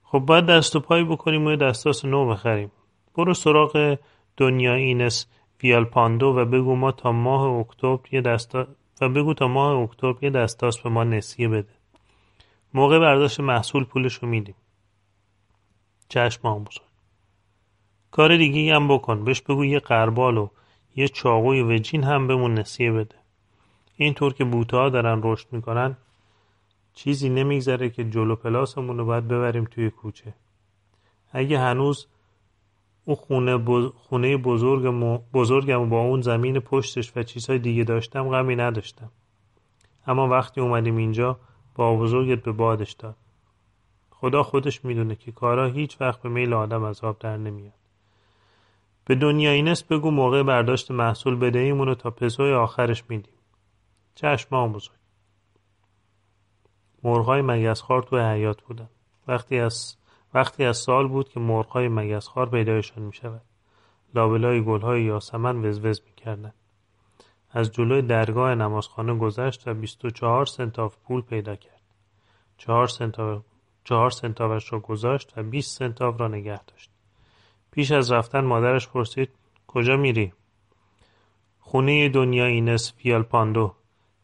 خب 0.03 0.19
باید 0.19 0.47
دست 0.47 0.77
و 0.77 0.81
پایی 0.81 1.05
بکنیم 1.05 1.47
و 1.47 1.57
دستاس 1.57 2.05
نو 2.05 2.29
بخریم. 2.29 2.73
برو 3.15 3.35
سراغ 3.35 3.99
دونیا 4.37 4.75
اینس 4.75 5.27
ویالپاندو 5.63 6.27
و 6.27 6.45
بگو 6.45 6.77
ما 6.77 6.93
تا 6.93 7.13
ماه 7.13 7.43
اکتبر 7.43 8.15
یه 8.15 8.21
دستا 8.21 8.67
و 9.01 9.09
بگو 9.09 9.35
تا 9.35 9.49
ماه 9.49 9.83
اکتبر 9.83 10.25
یه 10.25 10.31
دستاس 10.31 10.79
به 10.79 10.91
ما 10.91 11.05
نسیه 11.05 11.49
بده. 11.49 11.75
موقع 12.75 12.99
برداشت 12.99 13.41
محصول 13.41 13.85
پولش 13.85 14.15
رو 14.15 14.29
میدیم. 14.29 14.55
چشم 16.09 16.65
بزرگ 16.65 16.83
کار 18.11 18.37
دیگه 18.37 18.75
هم 18.75 18.89
بکن. 18.89 19.25
بهش 19.25 19.41
بگو 19.41 19.65
یه 19.65 19.79
قربال 19.79 20.39
و 20.39 20.49
یه 20.97 21.09
چاقوی 21.09 21.63
وجین 21.63 22.05
هم 22.05 22.27
بهمون 22.27 22.55
نسیه 22.55 22.93
بده. 22.93 23.15
اینطور 23.97 24.33
که 24.35 24.45
بوته 24.45 24.77
ها 24.77 24.89
دارن 24.89 25.21
رشد 25.25 25.47
می‌کنن 25.53 25.97
چیزی 26.95 27.29
نمیگذره 27.29 27.91
که 27.91 28.05
جلو 28.05 28.37
پلاسمون 28.37 28.99
رو 28.99 29.05
باید 29.05 29.29
ببریم 29.29 29.65
توی 29.65 29.91
کوچه. 29.91 30.35
اگه 31.33 31.59
هنوز 31.59 32.07
اون 33.05 33.17
خونه, 33.17 33.59
خونه 33.95 34.37
بزرگم, 34.37 35.17
بزرگم 35.17 35.89
با 35.89 36.01
اون 36.01 36.21
زمین 36.21 36.61
پشتش 36.61 37.13
و 37.17 37.23
چیزهای 37.23 37.59
دیگه 37.59 37.85
داشتم 37.85 38.29
غمی 38.29 38.57
نداشتم. 38.57 39.11
اما 40.07 40.29
وقتی 40.29 40.61
اومدیم 40.61 40.97
اینجا 40.97 41.39
با 41.75 41.97
بزرگت 41.97 42.43
به 42.43 42.53
بادش 42.53 42.93
داد. 42.93 43.17
خدا 44.11 44.43
خودش 44.43 44.85
می‌دونه 44.85 45.17
که 45.17 45.33
کارا 45.33 45.67
هیچ 45.67 46.01
وقت 46.01 46.23
به 46.23 46.29
میل 46.29 46.53
آدم 46.53 46.83
از 46.83 47.05
آب 47.05 47.19
در 47.19 47.37
نمیاد. 47.37 47.73
به 49.05 49.15
دنیا 49.15 49.51
اینست 49.51 49.89
بگو 49.89 50.11
موقع 50.11 50.43
برداشت 50.43 50.91
محصول 50.91 51.37
بدهیمون 51.37 51.89
رو 51.89 51.95
تا 51.95 52.11
پسوی 52.11 52.53
آخرش 52.53 53.05
میدیم. 53.09 53.35
چشم 54.15 54.73
بزرگ. 54.73 54.95
مرغهای 57.03 57.43
مگسخوار 57.43 58.03
تو 58.03 58.19
حیات 58.19 58.63
بودن. 58.63 58.89
وقتی 59.29 59.59
از 59.59 59.97
وقتی 60.35 60.65
از 60.65 60.77
سال 60.77 61.09
بود 61.09 61.29
که 61.29 61.41
مرغهای 61.41 61.89
مگسخوار 61.89 62.49
پیدایشان 62.49 63.03
می 63.03 63.13
شود 63.13 63.43
لابلای 64.15 64.65
گلهای 64.65 65.03
یاسمن 65.03 65.65
وزوز 65.65 66.03
می 66.07 66.13
کردن. 66.17 66.53
از 67.51 67.73
جلوی 67.73 68.03
درگاه 68.03 68.55
نمازخانه 68.55 69.15
گذشت 69.15 69.69
و 69.69 69.75
بیست 69.75 70.05
و 70.05 70.11
چهار 70.11 70.47
سنتاوو 70.47 70.97
پول 70.97 71.23
پیدا 71.23 71.57
کرد. 71.57 71.81
چهار 72.59 72.87
سنتاوو 72.87 73.43
چهار 73.85 74.11
سنتاووش 74.11 74.73
را 74.73 74.81
گذاشت 74.81 75.33
و 75.37 75.43
بیست 75.43 75.79
سنتاوو 75.79 76.21
را 76.21 76.29
نگه 76.29 76.65
داشت. 76.65 76.91
پیش 77.71 77.93
از 77.93 78.13
رفتن 78.13 78.45
مادرش 78.45 78.89
پرسید 78.89 79.29
کجا 79.67 79.97
میری؟ 79.97 80.33
خونه 81.61 82.09
دونیا 82.09 82.45
اینس 82.45 82.93
ویالپاندو. 82.97 83.75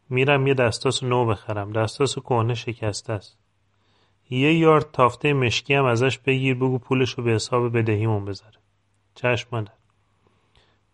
میرم 0.09 0.47
یه 0.47 0.53
دستاس 0.53 1.03
نو 1.03 1.25
بخرم. 1.25 1.71
دستاس 1.71 2.19
کهنه 2.19 2.53
شکسته 2.53 3.13
است. 3.13 3.37
یه 4.29 4.53
یارد 4.53 4.91
تافته 4.91 5.33
مشکی 5.33 5.73
هم 5.73 5.85
ازش 5.85 6.17
بگیر 6.17 6.55
بگو 6.55 6.77
پولش 6.77 7.13
رو 7.13 7.23
به 7.23 7.31
حساب 7.31 7.77
بدهیمون 7.77 8.25
بذاره. 8.25 8.57
چشم 9.15 9.65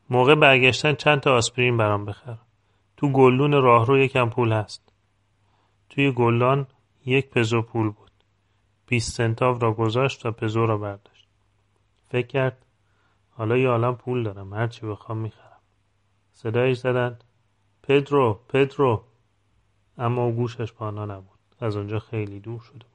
موقع 0.09 0.35
برگشتن 0.35 0.95
چند 0.95 1.19
تا 1.19 1.35
آسپرین 1.35 1.77
برام 1.77 2.05
بخر. 2.05 2.37
تو 2.97 3.09
گلدون 3.09 3.51
راهرو 3.51 3.97
یکم 3.97 4.29
پول 4.29 4.51
هست. 4.51 4.93
توی 5.89 6.11
گلدان 6.11 6.67
یک 7.05 7.29
پزو 7.29 7.61
پول 7.61 7.89
بود. 7.89 8.11
بیست 8.87 9.11
سنتاو 9.11 9.59
را 9.59 9.73
گذاشت 9.73 10.25
و 10.25 10.31
پزو 10.31 10.65
را 10.65 10.77
برداشت. 10.77 11.27
فکر 12.09 12.27
کرد 12.27 12.65
حالا 13.29 13.57
یه 13.57 13.69
عالم 13.69 13.95
پول 13.95 14.23
دارم 14.23 14.53
هرچی 14.53 14.85
بخوام 14.85 15.17
می‌خرم. 15.17 15.59
صدایش 16.33 16.77
زدند 16.77 17.23
پدرو 17.83 18.39
پدرو. 18.49 19.03
اما 19.97 20.31
گوشش 20.31 20.73
پانا 20.73 21.05
نبود. 21.05 21.39
از 21.59 21.77
آنجا 21.77 21.99
خیلی 21.99 22.39
دور 22.39 22.59
شده 22.59 22.85
بود. 22.93 22.94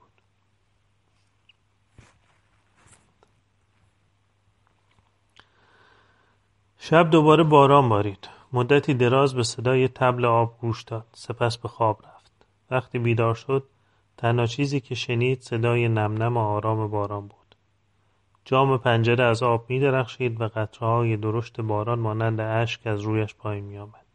شب 6.82 7.10
دوباره 7.10 7.44
باران 7.44 7.88
بارید 7.88 8.28
مدتی 8.52 8.94
دراز 8.94 9.34
به 9.34 9.42
صدای 9.42 9.88
تبل 9.88 10.24
آب 10.24 10.58
گوش 10.60 10.82
داد. 10.82 11.06
سپس 11.12 11.56
به 11.58 11.68
خواب 11.68 12.02
رفت. 12.06 12.46
وقتی 12.70 12.98
بیدار 12.98 13.34
شد 13.34 13.64
تنها 14.16 14.46
چیزی 14.46 14.80
که 14.80 14.94
شنید 14.94 15.40
صدای 15.40 15.88
نمنم 15.88 16.36
و 16.36 16.40
آرام 16.40 16.90
باران 16.90 17.20
بود. 17.20 17.54
جام 18.44 18.78
پنجره 18.78 19.24
از 19.24 19.42
آب 19.42 19.64
می 19.68 19.80
درخشید 19.80 20.40
و 20.40 20.48
قطرههای 20.48 21.16
درشت 21.16 21.60
باران 21.60 21.98
مانند 21.98 22.40
اشک 22.40 22.86
از 22.86 23.00
رویش 23.00 23.34
پایین 23.34 23.64
می 23.64 23.78
آمد. 23.78 24.06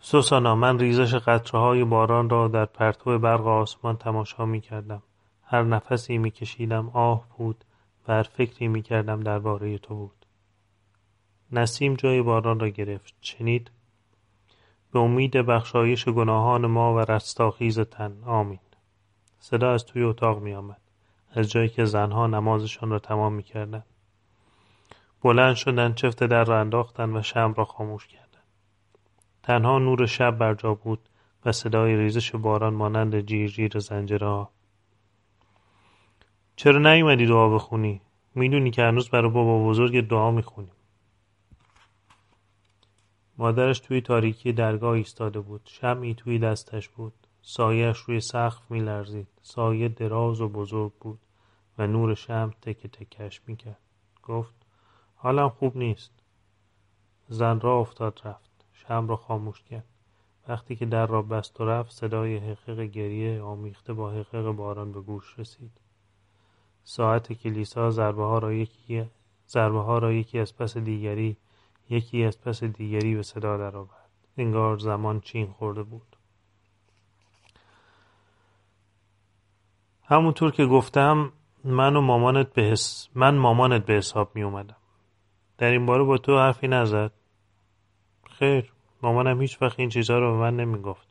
سوسانا 0.00 0.54
من 0.54 0.78
ریزش 0.78 1.14
قطرههای 1.14 1.84
باران 1.84 2.30
را 2.30 2.48
در 2.48 2.64
پرتو 2.64 3.18
برق 3.18 3.46
آسمان 3.46 3.96
تماشا 3.96 4.44
می 4.44 4.60
کردم. 4.60 5.02
هر 5.42 5.62
نفسی 5.62 6.18
می 6.18 6.30
کشیدم 6.30 6.88
آه 6.88 7.24
بود. 7.38 7.64
و 8.08 8.12
هر 8.12 8.22
فکری 8.22 8.68
می 8.68 8.82
کردم 8.82 9.20
درباره 9.20 9.78
تو 9.78 9.94
بود. 9.94 10.26
نسیم 11.52 11.94
جای 11.94 12.22
باران 12.22 12.60
را 12.60 12.68
گرفت. 12.68 13.14
شنید؟ 13.20 13.70
به 14.92 14.98
امید 14.98 15.32
بخشایش 15.32 16.08
گناهان 16.08 16.66
ما 16.66 16.94
و 16.94 16.98
رستاخیز 16.98 17.80
تن. 17.80 18.22
آمین. 18.24 18.58
صدا 19.38 19.72
از 19.72 19.84
توی 19.84 20.02
اتاق 20.02 20.42
می 20.42 20.54
آمد. 20.54 20.80
از 21.32 21.50
جایی 21.50 21.68
که 21.68 21.84
زنها 21.84 22.26
نمازشان 22.26 22.90
را 22.90 22.98
تمام 22.98 23.32
می 23.32 23.42
کردن. 23.42 23.84
بلند 25.22 25.54
شدن 25.54 25.94
چفت 25.94 26.24
در 26.24 26.44
را 26.44 26.60
انداختن 26.60 27.16
و 27.16 27.22
شم 27.22 27.54
را 27.56 27.64
خاموش 27.64 28.06
کردن. 28.06 28.24
تنها 29.42 29.78
نور 29.78 30.06
شب 30.06 30.38
بر 30.38 30.54
جا 30.54 30.74
بود 30.74 31.08
و 31.44 31.52
صدای 31.52 31.96
ریزش 31.96 32.34
باران 32.34 32.74
مانند 32.74 33.20
جیر 33.20 33.50
جیر 33.50 33.78
زنجیرهها 33.78 34.50
چرا 36.56 36.78
نیومدی 36.78 37.26
دعا 37.26 37.48
بخونی؟ 37.48 38.00
می‌دونی 38.34 38.70
که 38.70 38.82
هنوز 38.82 39.10
برای 39.10 39.30
بابا 39.30 39.68
بزرگ 39.68 40.08
دعا 40.08 40.30
می‌خونیم 40.30 40.72
مادرش 43.38 43.80
توی 43.80 44.00
تاریکی 44.00 44.52
درگاه 44.52 44.90
ایستاده 44.90 45.40
بود. 45.40 45.60
شمعی 45.64 46.14
توی 46.14 46.38
دستش 46.38 46.88
بود. 46.88 47.12
سایهش 47.42 47.98
روی 47.98 48.20
سقف 48.20 48.70
میلرزید. 48.70 49.28
سایه 49.42 49.88
دراز 49.88 50.40
و 50.40 50.48
بزرگ 50.48 50.92
بود 51.00 51.18
و 51.78 51.86
نور 51.86 52.14
شم 52.14 52.50
تک 52.62 52.86
تکش 52.86 53.40
می‌کرد. 53.46 53.78
گفت 54.22 54.54
حالم 55.14 55.48
خوب 55.48 55.76
نیست. 55.76 56.12
زن 57.28 57.60
را 57.60 57.78
افتاد 57.78 58.20
رفت. 58.24 58.64
شم 58.72 59.08
را 59.08 59.16
خاموش 59.16 59.62
کرد. 59.62 59.84
وقتی 60.48 60.76
که 60.76 60.86
در 60.86 61.06
را 61.06 61.22
بست 61.22 61.60
و 61.60 61.64
رفت 61.64 61.90
صدای 61.90 62.36
حقیق 62.36 62.80
گریه 62.80 63.42
آمیخته 63.42 63.92
با 63.92 64.10
حقیق 64.10 64.50
باران 64.50 64.92
به 64.92 65.00
گوش 65.00 65.38
رسید. 65.38 65.80
ساعت 66.84 67.32
کلیسا 67.32 67.90
ضربه 67.90 68.22
ها 68.22 68.38
را 68.38 68.52
یکی 68.52 69.04
ضربه 69.48 69.80
ها 69.80 69.98
را 69.98 70.12
یکی 70.12 70.38
از 70.38 70.56
پس 70.56 70.76
دیگری 70.76 71.36
یکی 71.90 72.24
از 72.24 72.40
پس 72.40 72.64
دیگری 72.64 73.14
به 73.14 73.22
صدا 73.22 73.56
درآورد. 73.56 74.10
انگار 74.38 74.78
زمان 74.78 75.20
چین 75.20 75.46
خورده 75.46 75.82
بود. 75.82 76.16
همونطور 80.04 80.50
که 80.50 80.66
گفتم 80.66 81.32
من 81.64 81.96
و 81.96 82.00
مامانت 82.00 82.52
به 82.52 82.62
حس... 82.62 83.08
من 83.14 83.34
مامانت 83.34 83.86
به 83.86 83.92
حساب 83.92 84.30
می 84.34 84.42
اومدم. 84.42 84.76
در 85.58 85.70
این 85.70 85.86
باره 85.86 86.04
با 86.04 86.18
تو 86.18 86.38
حرفی 86.38 86.68
نزد. 86.68 87.12
خیر 88.30 88.72
مامانم 89.02 89.40
هیچ 89.40 89.62
وقت 89.62 89.80
این 89.80 89.88
چیزها 89.88 90.18
رو 90.18 90.32
به 90.32 90.38
من 90.38 90.56
نمی‌گفت. 90.56 91.08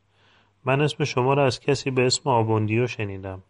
من 0.66 0.82
اسم 0.82 1.04
شما 1.04 1.34
را 1.34 1.46
از 1.46 1.60
کسی 1.60 1.92
به 1.92 2.06
اسم 2.06 2.30
آبوندیو 2.30 2.88
شنیدم. 2.88 3.44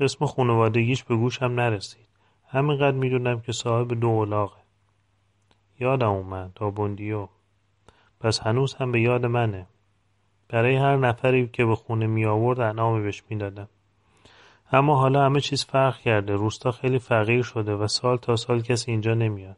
اسم 0.00 0.26
خانوادگیش 0.26 1.04
به 1.04 1.16
گوشم 1.16 1.44
نرسید. 1.44 2.08
همینقدر 2.48 2.96
می‌دونم 2.96 3.40
که 3.40 3.52
صاحب 3.52 4.00
دو 4.00 4.06
اولاغه. 4.06 4.60
یادم 5.80 6.08
اومد 6.08 6.58
آبوندیو 6.60 7.28
پس 8.20 8.40
هنوز 8.40 8.74
هم 8.74 8.92
به 8.92 9.00
یاد 9.00 9.26
منه. 9.26 9.66
برای 10.48 10.76
هر 10.76 10.96
نفری 10.96 11.48
که 11.48 11.64
به 11.64 11.74
خونه 11.74 12.06
می 12.06 12.24
آورد 12.24 12.60
انعامی 12.60 13.02
بهش 13.02 13.22
می‌دادم. 13.30 13.68
اما 14.72 14.96
حالا 14.96 15.24
همه 15.24 15.40
چیز 15.40 15.64
فرق 15.64 15.98
کرده. 15.98 16.32
روستا 16.32 16.70
خیلی 16.70 16.98
فقیر 16.98 17.42
شده 17.42 17.74
و 17.74 17.86
سال 17.86 18.16
تا 18.16 18.36
سال 18.36 18.60
کسی 18.60 18.90
اینجا 18.90 19.14
نمیاد. 19.14 19.56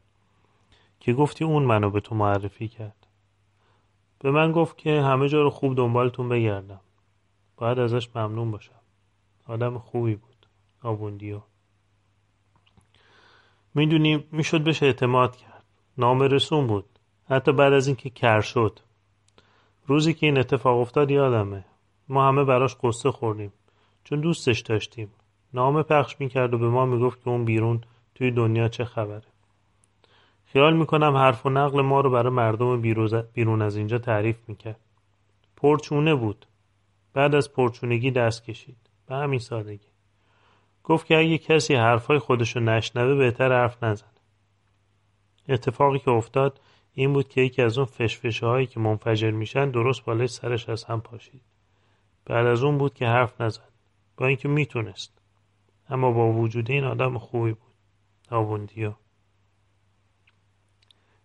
که 0.99 1.13
گفتی 1.13 1.43
اون 1.43 1.63
منو 1.63 1.89
به 1.89 1.99
تو 1.99 2.15
معرفی 2.15 2.67
کرد. 2.67 3.07
به 4.19 4.31
من 4.31 4.51
گفت 4.51 4.77
که 4.77 5.01
همه 5.01 5.29
جا 5.29 5.41
رو 5.41 5.49
خوب 5.49 5.75
دنبالتون 5.75 6.29
بگردم. 6.29 6.81
باید 7.57 7.79
ازش 7.79 8.15
ممنون 8.15 8.51
باشم. 8.51 8.76
آدم 9.47 9.77
خوبی 9.77 10.15
بود. 10.15 10.47
آبوندیو 10.83 11.41
می‌دونی 13.75 14.25
می‌شد 14.31 14.63
بهش 14.63 14.83
اعتماد 14.83 15.35
کرد. 15.35 15.63
نام 15.97 16.21
رسون 16.21 16.67
بود. 16.67 16.85
حتی 17.29 17.51
بعد 17.51 17.73
از 17.73 17.87
اینکه 17.87 18.09
کر 18.09 18.41
شد. 18.41 18.79
روزی 19.85 20.13
که 20.13 20.25
این 20.25 20.37
اتفاق 20.37 20.79
افتاد 20.79 21.11
یادمه. 21.11 21.65
ما 22.09 22.27
همه 22.27 22.43
براش 22.43 22.75
قصه 22.83 23.11
خوردیم. 23.11 23.53
چون 24.03 24.21
دوستش 24.21 24.59
داشتیم. 24.59 25.09
نامه 25.53 25.83
پخش 25.83 26.15
می‌کرد 26.19 26.53
و 26.53 26.57
به 26.57 26.69
ما 26.69 26.85
می‌گفت 26.85 27.23
که 27.23 27.29
اون 27.29 27.45
بیرون 27.45 27.81
توی 28.15 28.31
دنیا 28.31 28.67
چه 28.67 28.85
خبره. 28.85 29.27
خیال 30.45 30.77
می‌کنم 30.77 31.17
حرف 31.17 31.45
و 31.45 31.49
نقل 31.49 31.81
ما 31.81 32.01
رو 32.01 32.09
برای 32.09 32.33
مردم 32.33 32.81
بیرون 33.33 33.61
از 33.61 33.75
اینجا 33.75 33.97
تعریف 33.97 34.49
می‌کرد. 34.49 34.79
پرچونه 35.55 36.15
بود. 36.15 36.45
بعد 37.13 37.35
از 37.35 37.53
پرچونگی 37.53 38.11
دست 38.11 38.43
کشید. 38.43 38.86
به 39.07 39.15
همین 39.15 39.39
سادگی. 39.39 39.87
گفت 40.83 41.05
که 41.05 41.17
اگه 41.17 41.37
کسی 41.37 41.75
حرفای 41.75 42.19
خودشو 42.19 42.59
نشنوه 42.59 43.15
بهتر 43.15 43.51
حرف 43.51 43.83
نزنه 43.83 44.09
اتفاقی 45.49 45.99
که 45.99 46.11
افتاد 46.11 46.61
این 46.93 47.13
بود 47.13 47.29
که 47.29 47.41
یکی 47.41 47.61
از 47.61 47.77
اون 47.77 47.85
فشفشه 47.85 48.45
هایی 48.45 48.67
که 48.67 48.79
منفجر 48.79 49.31
میشن 49.31 49.69
درست 49.69 50.05
بالای 50.05 50.27
سرش 50.27 50.69
از 50.69 50.83
هم 50.83 51.01
پاشید. 51.01 51.41
بعد 52.25 52.45
از 52.45 52.63
اون 52.63 52.77
بود 52.77 52.93
که 52.93 53.05
حرف 53.05 53.41
نزد. 53.41 53.61
با 54.17 54.27
اینکه 54.27 54.47
می‌تونست. 54.47 55.21
اما 55.89 56.11
با 56.11 56.31
وجود 56.31 56.71
این 56.71 56.83
آدم 56.83 57.17
خوبی 57.17 57.51
بود. 57.51 57.73
آبوندیا 58.31 58.97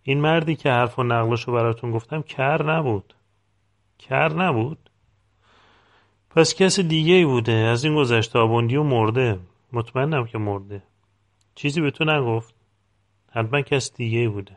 این 0.03 0.21
مردی 0.21 0.57
که 0.57 0.71
حرف 0.71 0.99
و 0.99 1.03
نقلشو 1.03 1.53
براتون 1.53 1.91
گفتم 1.91 2.23
کر 2.23 2.63
نبود. 2.63 3.15
کر 3.99 4.33
نبود؟ 4.33 4.91
پس 6.37 6.55
کس 6.55 6.81
دیگه 6.81 7.15
ای 7.15 7.25
بوده. 7.25 7.53
از 7.53 7.85
این 7.85 7.95
گذشته 7.95 8.39
آبوندیو 8.39 8.83
مرده. 8.83 9.39
مطمئنم 9.73 10.27
که 10.27 10.39
مرده. 10.39 10.83
چیزی 11.55 11.81
به 11.81 11.91
تو 11.91 12.05
نگفت. 12.05 12.55
حتما 13.31 13.61
کس 13.61 13.95
دیگه 13.95 14.19
ای 14.19 14.29
بوده. 14.29 14.57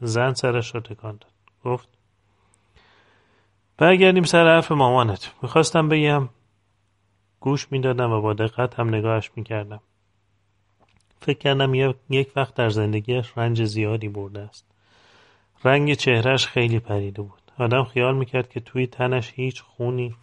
زن 0.00 0.34
سرش 0.34 0.74
را 0.74 0.80
تکان 0.80 1.12
داد. 1.12 1.32
گفت 1.64 1.88
برگردیم 3.76 4.22
سر 4.22 4.46
حرف 4.46 4.72
مامانت. 4.72 5.32
می‌خواستم 5.42 5.88
بگم. 5.88 6.28
گوش 7.40 7.72
می‌دادم 7.72 8.12
و 8.12 8.20
با 8.20 8.32
دقت 8.32 8.80
هم 8.80 8.88
نگاهش 8.88 9.30
می‌کردم. 9.36 9.80
فکر 11.20 11.38
کردم 11.38 11.74
یک 12.10 12.32
وقت 12.36 12.54
در 12.54 12.68
زندگیش 12.68 13.32
رنج 13.38 13.64
زیادی 13.64 14.08
برده 14.08 14.40
است. 14.40 14.66
رنگ 15.64 15.94
چهرش 15.94 16.46
خیلی 16.46 16.78
پریده 16.78 17.22
بود. 17.22 17.42
آدم 17.58 17.84
خیال 17.84 18.16
می‌کرد 18.16 18.48
که 18.48 18.60
توی 18.60 18.86
تنش 18.86 19.32
هیچ 19.34 19.62
خونی 19.62 20.14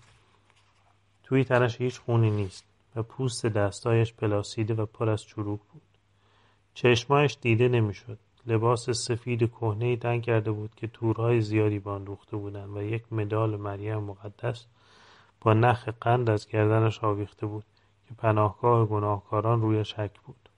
توی 1.33 1.43
تنش 1.43 1.81
هیچ 1.81 1.99
خونی 1.99 2.31
نیست 2.31 2.65
و 2.95 3.03
پوست 3.03 3.45
دستایش 3.45 4.13
پلاسیده 4.13 4.73
و 4.73 4.85
پر 4.85 5.09
از 5.09 5.23
چروک 5.23 5.59
بود. 5.73 5.81
چشمایش 6.73 7.37
دیده 7.41 7.67
نمی‌شد. 7.67 8.17
لباس 8.45 8.89
سفید 8.89 9.51
کهنه 9.51 9.95
تنگ 9.97 10.23
کرده 10.23 10.51
بود 10.51 10.75
که 10.75 10.87
تورهای 10.87 11.41
زیادی 11.41 11.79
به 11.79 11.89
آن 11.89 12.17
بودند 12.31 12.77
و 12.77 12.81
یک 12.83 13.13
مدال 13.13 13.55
مریم 13.55 13.97
مقدس 13.97 14.65
با 15.41 15.53
نخ 15.53 15.89
قند 16.01 16.29
از 16.29 16.47
گردنش 16.47 17.03
آویخته 17.03 17.45
بود 17.45 17.65
که 18.07 18.13
پناهگاه 18.17 18.85
گناهکاران 18.85 19.61
روی 19.61 19.85
شک 19.85 20.11
بود. 20.25 20.49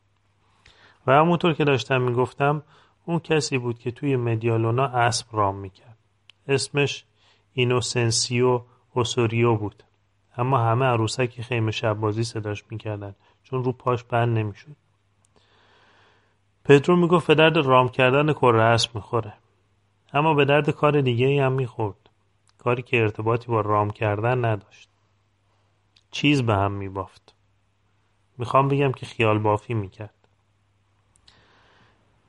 و 1.07 1.11
همونطور 1.11 1.53
که 1.53 1.63
داشتم 1.63 2.01
می‌گفتم 2.01 2.63
اون 3.05 3.19
کسی 3.19 3.57
بود 3.57 3.79
که 3.79 3.91
توی 3.91 4.15
مدیالونا 4.15 4.85
اسب 4.85 5.27
رام 5.31 5.55
می‌کرد. 5.55 5.97
اسمش 6.47 7.05
اینوسنسیو 7.53 8.61
اوسوریو 8.93 9.55
بود. 9.55 9.83
اما 10.37 10.57
همه 10.57 10.85
عروسک 10.85 11.41
خیمه 11.41 11.71
شبازی 11.71 12.23
صداش 12.23 12.63
می‌کردن 12.69 13.15
چون 13.43 13.63
رو 13.63 13.71
پاش 13.71 14.03
بند 14.03 14.37
نمی‌شد. 14.37 14.75
پدرو 16.63 16.95
می‌گفت 16.95 17.27
به 17.27 17.35
درد 17.35 17.57
رام 17.57 17.89
کردن 17.89 18.33
کره 18.33 18.61
اسب 18.61 18.95
می‌خوره. 18.95 19.33
اما 20.13 20.33
به 20.33 20.45
درد 20.45 20.69
کار 20.69 21.01
دیگه 21.01 21.27
ای 21.27 21.39
هم 21.39 21.51
می‌خورد. 21.51 22.09
کاری 22.57 22.81
که 22.81 23.01
ارتباطی 23.01 23.47
با 23.47 23.61
رام 23.61 23.89
کردن 23.89 24.45
نداشت. 24.45 24.89
چیز 26.11 26.43
به 26.43 26.53
هم 26.53 26.71
میبافت. 26.71 27.35
می‌خوام 28.37 28.67
بگم 28.67 28.91
که 28.91 29.05
خیال 29.05 29.39
بافی 29.39 29.73
می‌کرد. 29.73 30.13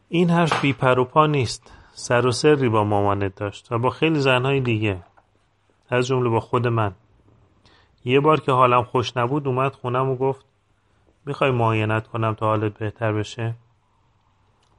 این 0.09 0.31
حرف 0.31 0.61
بی 0.61 0.73
پا 0.73 1.27
نیست. 1.27 1.73
سر 1.93 2.27
و 2.27 2.33
سری 2.33 2.69
با 2.69 2.85
مامانت 2.85 3.35
داشت 3.35 3.73
و 3.73 3.79
با 3.79 3.91
خیلی 3.91 4.21
زنهای 4.21 4.61
دیگه. 4.61 5.03
از 5.89 6.07
جمله 6.07 6.29
با 6.29 6.41
خود 6.41 6.67
من. 6.67 6.95
یه 8.09 8.21
بار 8.21 8.41
که 8.41 8.53
حالم 8.53 8.83
خوش 8.83 9.17
نبود 9.17 9.49
اومد 9.49 9.73
خونم 9.73 10.09
و 10.09 10.17
گفت 10.17 10.47
می‌خوای 11.27 11.51
معاینت 11.51 12.07
کنم 12.07 12.35
تا 12.35 12.47
حالت 12.47 12.79
بهتر 12.79 13.13
بشه؟ 13.13 13.55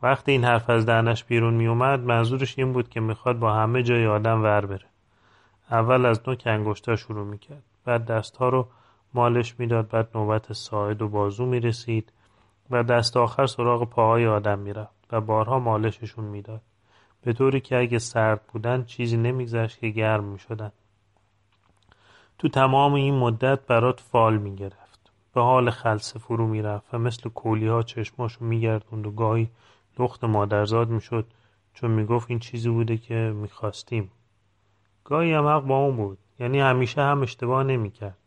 وقتی 0.02 0.32
این 0.32 0.44
حرف 0.44 0.70
از 0.70 0.86
دهنش 0.86 1.24
بیرون 1.24 1.54
میومد 1.54 2.00
منظورش 2.00 2.60
این 2.60 2.74
بود 2.74 2.90
که 2.90 3.00
می‌خواد 3.00 3.40
با 3.40 3.54
همه 3.54 3.84
جای 3.84 4.08
آدم 4.08 4.44
ور 4.44 4.66
بره. 4.66 4.86
اول 5.72 6.06
از 6.06 6.22
نوک 6.28 6.44
انگشتا 6.46 6.96
شروع 6.96 7.26
می‌کرد. 7.26 7.64
بعد 7.86 8.06
دستها 8.06 8.50
رو 8.50 8.68
مالش 9.14 9.60
می‌داد 9.60 9.90
بعد 9.90 10.10
نوبت 10.16 10.54
ساعد 10.54 11.02
و 11.02 11.08
بازو 11.08 11.46
می‌رسید. 11.46 12.14
و 12.70 12.84
دست 12.84 13.18
آخر 13.18 13.46
سراغ 13.46 13.90
پاهای 13.90 14.28
آدم 14.28 14.60
می‌رفت 14.60 15.08
و 15.12 15.22
بارها 15.22 15.60
مالششون 15.60 16.26
می‌داد. 16.26 16.62
به 17.22 17.34
طوری 17.34 17.62
که 17.62 17.78
اگه 17.78 18.00
سرد 18.00 18.42
بودن 18.54 18.84
چیزی 18.84 19.18
نمیگذشت 19.18 19.80
که 19.80 19.90
گرم 19.90 20.24
می‌شدن. 20.24 20.72
تو 22.40 22.48
تمام 22.48 22.94
این 22.94 23.16
مدت 23.16 23.68
برات 23.68 24.00
فال 24.00 24.38
می‌گرفت. 24.38 25.12
به 25.34 25.42
حال 25.42 25.70
خلصه 25.70 26.20
فرو 26.20 26.48
می‌رفت 26.48 26.94
و 26.94 27.00
مثل 27.00 27.30
کولی 27.30 27.68
ها 27.68 27.84
چشماشو 27.84 28.46
میگردوند 28.46 29.08
و 29.08 29.12
گاهی 29.12 29.50
لخت 30.00 30.24
مادرزاد 30.24 30.90
می‌شد 30.90 31.26
چون 31.74 31.92
می‌گفت 31.92 32.30
این 32.30 32.40
چیزی 32.40 32.70
بوده 32.70 32.98
که 32.98 33.34
می‌خواستیم. 33.36 34.12
گاهی 35.04 35.34
هم 35.34 35.48
حق 35.48 35.64
با 35.64 35.78
اون 35.78 35.96
بود. 35.96 36.18
یعنی 36.40 36.60
همیشه 36.60 37.02
هم 37.02 37.22
اشتباه 37.22 37.64
نمی‌کرد. 37.64 38.18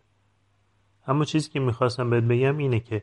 اما 1.07 1.25
چیزی 1.25 1.51
که 1.51 1.61
می‌خواستم 1.61 2.11
بهت 2.11 2.25
بگم 2.25 2.57
اینه 2.59 2.81
که 2.81 3.03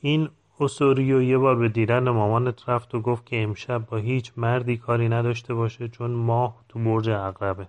این 0.00 0.28
اسوریو 0.60 1.22
یه 1.22 1.38
بار 1.38 1.56
به 1.56 1.68
دیدن 1.68 2.08
مامانت 2.08 2.68
رفت 2.68 2.94
و 2.94 3.00
گفت 3.00 3.26
که 3.26 3.42
امشب 3.42 3.86
با 3.86 3.96
هیچ 3.96 4.32
مردی 4.36 4.76
کاری 4.76 5.08
نداشته 5.08 5.54
باشه 5.54 5.88
چون 5.88 6.10
ماه 6.10 6.56
تو 6.68 6.78
برج 6.78 7.10
عقربه. 7.10 7.68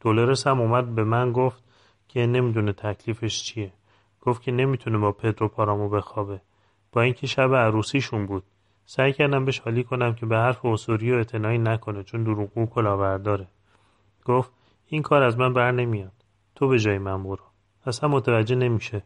دولرس 0.00 0.46
هم 0.46 0.60
اومد 0.60 0.94
به 0.94 1.04
من 1.04 1.32
گفت 1.32 1.64
که 2.08 2.26
نمی‌دونه 2.26 2.72
تکلیفش 2.72 3.42
چیه. 3.42 3.72
گفت 4.20 4.42
که 4.42 4.52
نمی‌تونه 4.52 4.98
با 4.98 5.12
پدرو 5.12 5.48
پارامو 5.48 5.88
بخوابه. 5.88 6.40
با 6.92 7.02
اینکه 7.02 7.26
شب 7.26 7.54
عروسیشون 7.54 8.26
بود. 8.26 8.44
سعی 8.84 9.12
کردم 9.12 9.44
بهش 9.44 9.58
حالی 9.58 9.84
کنم 9.84 10.14
که 10.14 10.26
به 10.26 10.36
حرف 10.36 10.64
اسوریو 10.64 11.14
اعتنایی 11.14 11.58
نکنه 11.58 12.02
چون 12.02 12.22
دروغگو 12.22 12.66
کلاورداره 12.66 13.48
گفت 14.24 14.50
این 14.86 15.02
کار 15.02 15.22
از 15.22 15.38
من 15.38 15.52
بر 15.52 15.70
نمیاد. 15.72 16.12
تو 16.54 16.68
به 16.68 16.78
جای 16.78 16.98
من 16.98 17.22
برو. 17.22 17.44
اصلا 17.86 18.08
متوجه 18.08 18.56
نمیشه. 18.56 19.02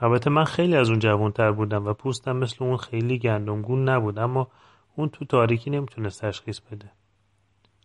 البته 0.00 0.30
من 0.30 0.44
خیلی 0.44 0.76
از 0.76 0.90
اون 0.90 0.98
جوانتر 0.98 1.52
بودم 1.52 1.86
و 1.86 1.92
پوستم 1.92 2.36
مثل 2.36 2.64
اون 2.64 2.76
خیلی 2.76 3.18
گندمگون 3.18 3.88
نبود 3.88 4.18
اما 4.18 4.48
اون 4.96 5.08
تو 5.08 5.24
تاریکی 5.24 5.70
نمی‌تونست 5.70 6.24
تشخیص 6.24 6.60
بده. 6.60 6.90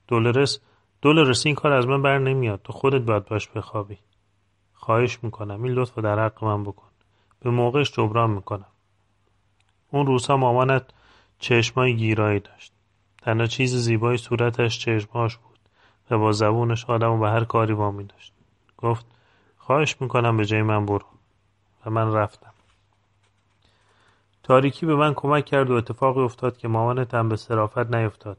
دولرس 0.08 0.60
دولرس 1.02 1.46
این 1.46 1.56
کار 1.56 1.72
از 1.74 1.88
من 1.88 2.02
بر 2.02 2.18
نمیاد. 2.18 2.62
تو 2.64 2.74
خودت 2.74 3.02
باید 3.02 3.26
باش 3.26 3.48
بخوابی. 3.48 3.98
خواهش 4.74 5.20
می‌کنم. 5.24 5.64
این 5.64 5.74
لطف 5.74 6.00
در 6.00 6.26
حق 6.26 6.44
من 6.44 6.64
بکن. 6.64 6.88
به 7.40 7.50
موقعش 7.50 7.92
جبران 7.92 8.30
می‌کنم. 8.30 8.66
اون 9.92 10.06
روزها 10.06 10.38
مامانت 10.38 10.84
چشمای 11.40 11.96
گیرایی 11.96 12.40
داشت. 12.40 12.74
تنها 13.22 13.48
چیز 13.48 13.76
زیبای 13.76 14.18
صورتش 14.18 14.80
چشماش 14.80 15.38
بود 15.38 15.60
و 16.12 16.18
با 16.18 16.32
زبونش 16.32 16.86
آدم 16.86 17.12
و 17.12 17.20
به 17.20 17.30
هر 17.30 17.44
کاری 17.44 17.74
وامی 17.74 18.04
داشت. 18.04 18.34
گفت 18.78 19.06
خواهش 19.58 19.96
می‌کنم 20.00 20.38
به 20.38 20.46
جای 20.46 20.62
من 20.62 20.86
برو. 20.86 21.06
و 21.86 21.90
من 21.90 22.14
رفتم. 22.14 22.54
تاریکی 24.44 24.86
به 24.86 24.96
من 24.96 25.14
کمک 25.14 25.46
کرد 25.46 25.70
و 25.70 25.74
اتفاقی 25.74 26.22
افتاد 26.22 26.58
که 26.58 26.68
مامانتم 26.68 27.30
به 27.30 27.36
صرافت 27.36 27.96
نیفتاد. 27.96 28.38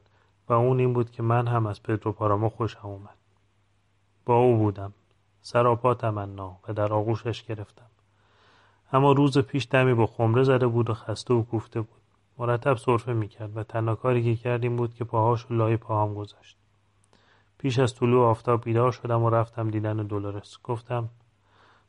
و 0.51 0.53
اون 0.53 0.81
این 0.81 0.93
بود 0.93 1.11
که 1.11 1.23
من 1.23 1.47
هم 1.47 1.67
از 1.67 1.83
پدرو 1.83 2.13
پارامو 2.13 2.49
خوشم 2.49 2.81
اومد. 2.83 3.17
با 4.27 4.37
او 4.37 4.57
بودم. 4.57 4.93
سراپا 5.43 5.95
تمنا 5.95 6.57
و 6.69 6.73
در 6.73 6.93
آغوشش 6.93 7.43
گرفتم. 7.43 7.87
اما 8.93 9.13
روز 9.13 9.39
پیش 9.39 9.69
دمی 9.71 9.95
با 9.95 10.07
خمره 10.07 10.43
زده 10.43 10.67
بود 10.67 10.91
و 10.91 10.95
خسته 10.95 11.35
و 11.35 11.43
کوفته 11.43 11.81
بود. 11.81 12.01
مرتب 12.39 12.77
صرفه 12.77 13.13
می‌کرد 13.13 13.57
و 13.57 13.63
تنها 13.63 13.95
کاری 13.95 14.23
که 14.23 14.43
کردیم 14.43 14.77
بود 14.77 14.95
که 14.95 15.05
پاهاش 15.05 15.51
و 15.51 15.55
لای 15.55 15.77
پاهام 15.77 16.15
گذاشت. 16.15 16.57
پیش 17.59 17.79
از 17.79 17.95
طلوع 17.95 18.27
آفتاب 18.27 18.65
بیدار 18.65 18.93
شدم 18.93 19.23
و 19.23 19.31
رفتم 19.31 19.71
دیدن 19.71 19.97
دولارس 19.97 20.59
گفتم 20.65 21.09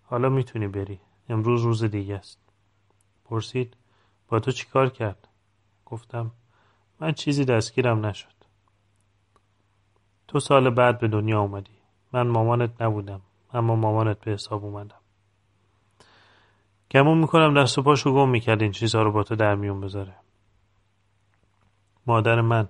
حالا 0.03 0.29
می‌تونی 0.29 0.67
بری. 0.67 0.99
امروز 1.29 1.61
روز 1.61 1.83
دیگه 1.83 2.15
است. 2.15 2.39
پرسید 3.25 3.77
با 4.27 4.39
تو 4.39 4.51
چی 4.51 4.67
کار 4.67 4.89
کرد؟ 4.89 5.27
گفتم 5.85 6.31
من 6.99 7.11
چیزی 7.11 7.45
دستگیرم 7.45 8.05
نشد. 8.05 8.40
تو 10.31 10.39
سال 10.39 10.69
بعد 10.69 10.99
به 10.99 11.07
دنیا 11.07 11.41
اومدی. 11.41 11.71
من 12.13 12.27
مامانت 12.27 12.81
نبودم 12.81 13.21
اما 13.53 13.75
مامانت 13.75 14.19
به 14.19 14.31
حساب 14.31 14.65
اومدم. 14.65 14.95
گمون 16.91 17.17
می‌کنم 17.17 17.61
دست 17.61 17.77
و 17.77 17.81
پاشو 17.81 18.13
گم 18.13 18.29
می‌کرد 18.29 18.61
این 18.61 18.71
چیزها 18.71 19.01
رو 19.01 19.11
با 19.11 19.23
تو 19.23 19.35
در 19.35 19.55
میون 19.55 19.81
بذاره. 19.81 20.15
مادر 22.07 22.41
من 22.41 22.67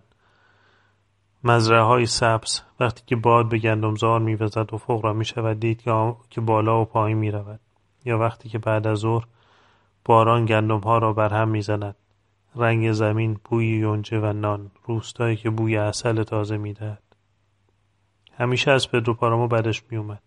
مزرعه 1.43 1.81
های 1.81 2.05
سبز 2.05 2.61
وقتی 2.79 3.03
که 3.05 3.15
باد 3.15 3.49
به 3.49 3.57
گندمزار 3.57 4.19
میوزد 4.19 4.73
و 4.73 4.77
فوق 4.77 5.05
را 5.05 5.13
می‌شود 5.13 5.59
دید 5.59 5.81
که 6.29 6.41
بالا 6.41 6.81
و 6.81 6.85
پایین 6.85 7.17
می‌رود. 7.17 7.59
یا 8.05 8.19
وقتی 8.19 8.49
که 8.49 8.59
بعد 8.59 8.87
از 8.87 8.97
ظهر 8.97 9.25
باران 10.05 10.45
گندم 10.45 10.79
ها 10.79 10.97
را 10.97 11.13
بر 11.13 11.33
هم 11.33 11.49
می‌زند. 11.49 11.95
رنگ 12.55 12.91
زمین 12.91 13.39
بوی 13.43 13.67
یونجه 13.67 14.19
و 14.19 14.33
نان 14.33 14.71
روستایی 14.83 15.35
که 15.35 15.49
بوی 15.49 15.77
اصل 15.77 16.23
تازه 16.23 16.57
می‌دهد. 16.57 17.00
همیشه 18.41 18.71
از 18.71 18.91
پدرو 18.91 19.13
پارامو 19.13 19.47
بدش 19.47 19.83
میومد 19.89 20.21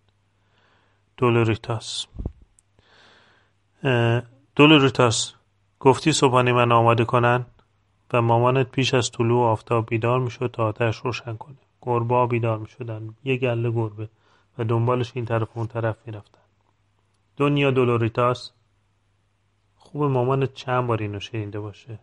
دولوریتاس. 1.17 2.07
دولوریتاس 4.57 5.35
گفتی 5.81 6.13
صبحانه 6.13 6.53
من 6.53 6.73
آماده 6.73 7.05
کنن 7.05 7.47
و 8.13 8.23
مامانت 8.23 8.71
پیش 8.71 8.95
از 8.95 9.11
طلوع 9.11 9.47
آفتاب 9.47 9.87
بیدار 9.87 10.21
می‌شد 10.21 10.51
تا 10.53 10.65
آتش 10.67 10.97
روشن 10.97 11.37
کنه. 11.37 11.57
گربه 11.83 12.27
بیدار 12.27 12.59
می‌شدن. 12.59 13.15
یه 13.25 13.37
گله 13.37 13.71
گربه 13.71 14.09
و 14.59 14.65
دنبالش 14.65 15.13
این 15.15 15.25
طرف 15.25 15.49
اون 15.55 15.67
طرف 15.67 15.97
می‌رفتن. 16.07 16.41
دنیا 17.37 17.71
دولوریتاس. 17.71 18.53
خوب 19.77 20.03
مامانت 20.05 20.55
چند 20.55 20.87
بار 20.87 21.03
اینو 21.03 21.21
شنیده 21.21 21.61
باشه. 21.61 21.99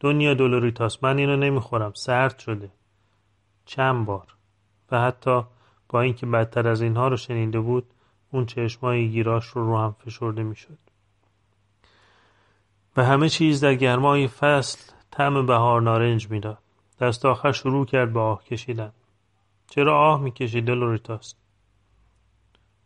دنیا 0.00 0.34
دولوریتاس. 0.34 1.04
من 1.04 1.18
اینو 1.18 1.36
نمی‌خورم. 1.36 1.92
سرد 1.94 2.38
شده. 2.38 2.70
چند 3.64 4.06
بار؟ 4.06 4.26
و 4.92 5.00
حتی 5.00 5.42
با 5.88 6.00
اینکه 6.00 6.26
بدتر 6.26 6.68
از 6.68 6.82
اینها 6.82 7.08
رو 7.08 7.16
شنیده 7.16 7.60
بود 7.60 7.84
اون 8.32 8.46
چشمای 8.46 9.08
گیراش 9.08 9.46
رو 9.46 9.66
رو 9.66 9.78
هم 9.78 9.96
فشرده 9.98 10.42
می‌شد. 10.42 10.78
و 12.96 13.04
همه 13.04 13.28
چیز 13.28 13.64
در 13.64 13.74
گرمای 13.74 14.28
فصل 14.28 14.92
طعم 15.10 15.46
بهار 15.46 15.82
نارنج 15.82 16.30
می‌داد. 16.30 16.58
دست 17.00 17.26
آخر 17.26 17.52
شروع 17.52 17.86
کرد 17.86 18.12
به 18.12 18.20
آه 18.20 18.44
کشیدن. 18.44 18.92
چرا 19.70 19.98
آه 19.98 20.20
می‌کشی 20.20 20.60
دلوریتاس؟ 20.60 21.34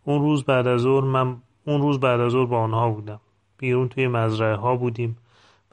اون 0.04 0.22
روز 0.22 0.44
بعد 0.44 0.66
از 0.66 0.80
ظهر 0.80 1.04
من 1.04 1.36
اون 1.64 1.82
روز 1.82 2.00
بعد 2.00 2.20
از 2.20 2.32
ظهر 2.32 2.46
با 2.46 2.58
آنها 2.58 2.90
بودم. 2.90 3.20
بیرون 3.58 3.88
توی 3.88 4.08
مزرعه 4.08 4.56
ها 4.56 4.76
بودیم 4.76 5.16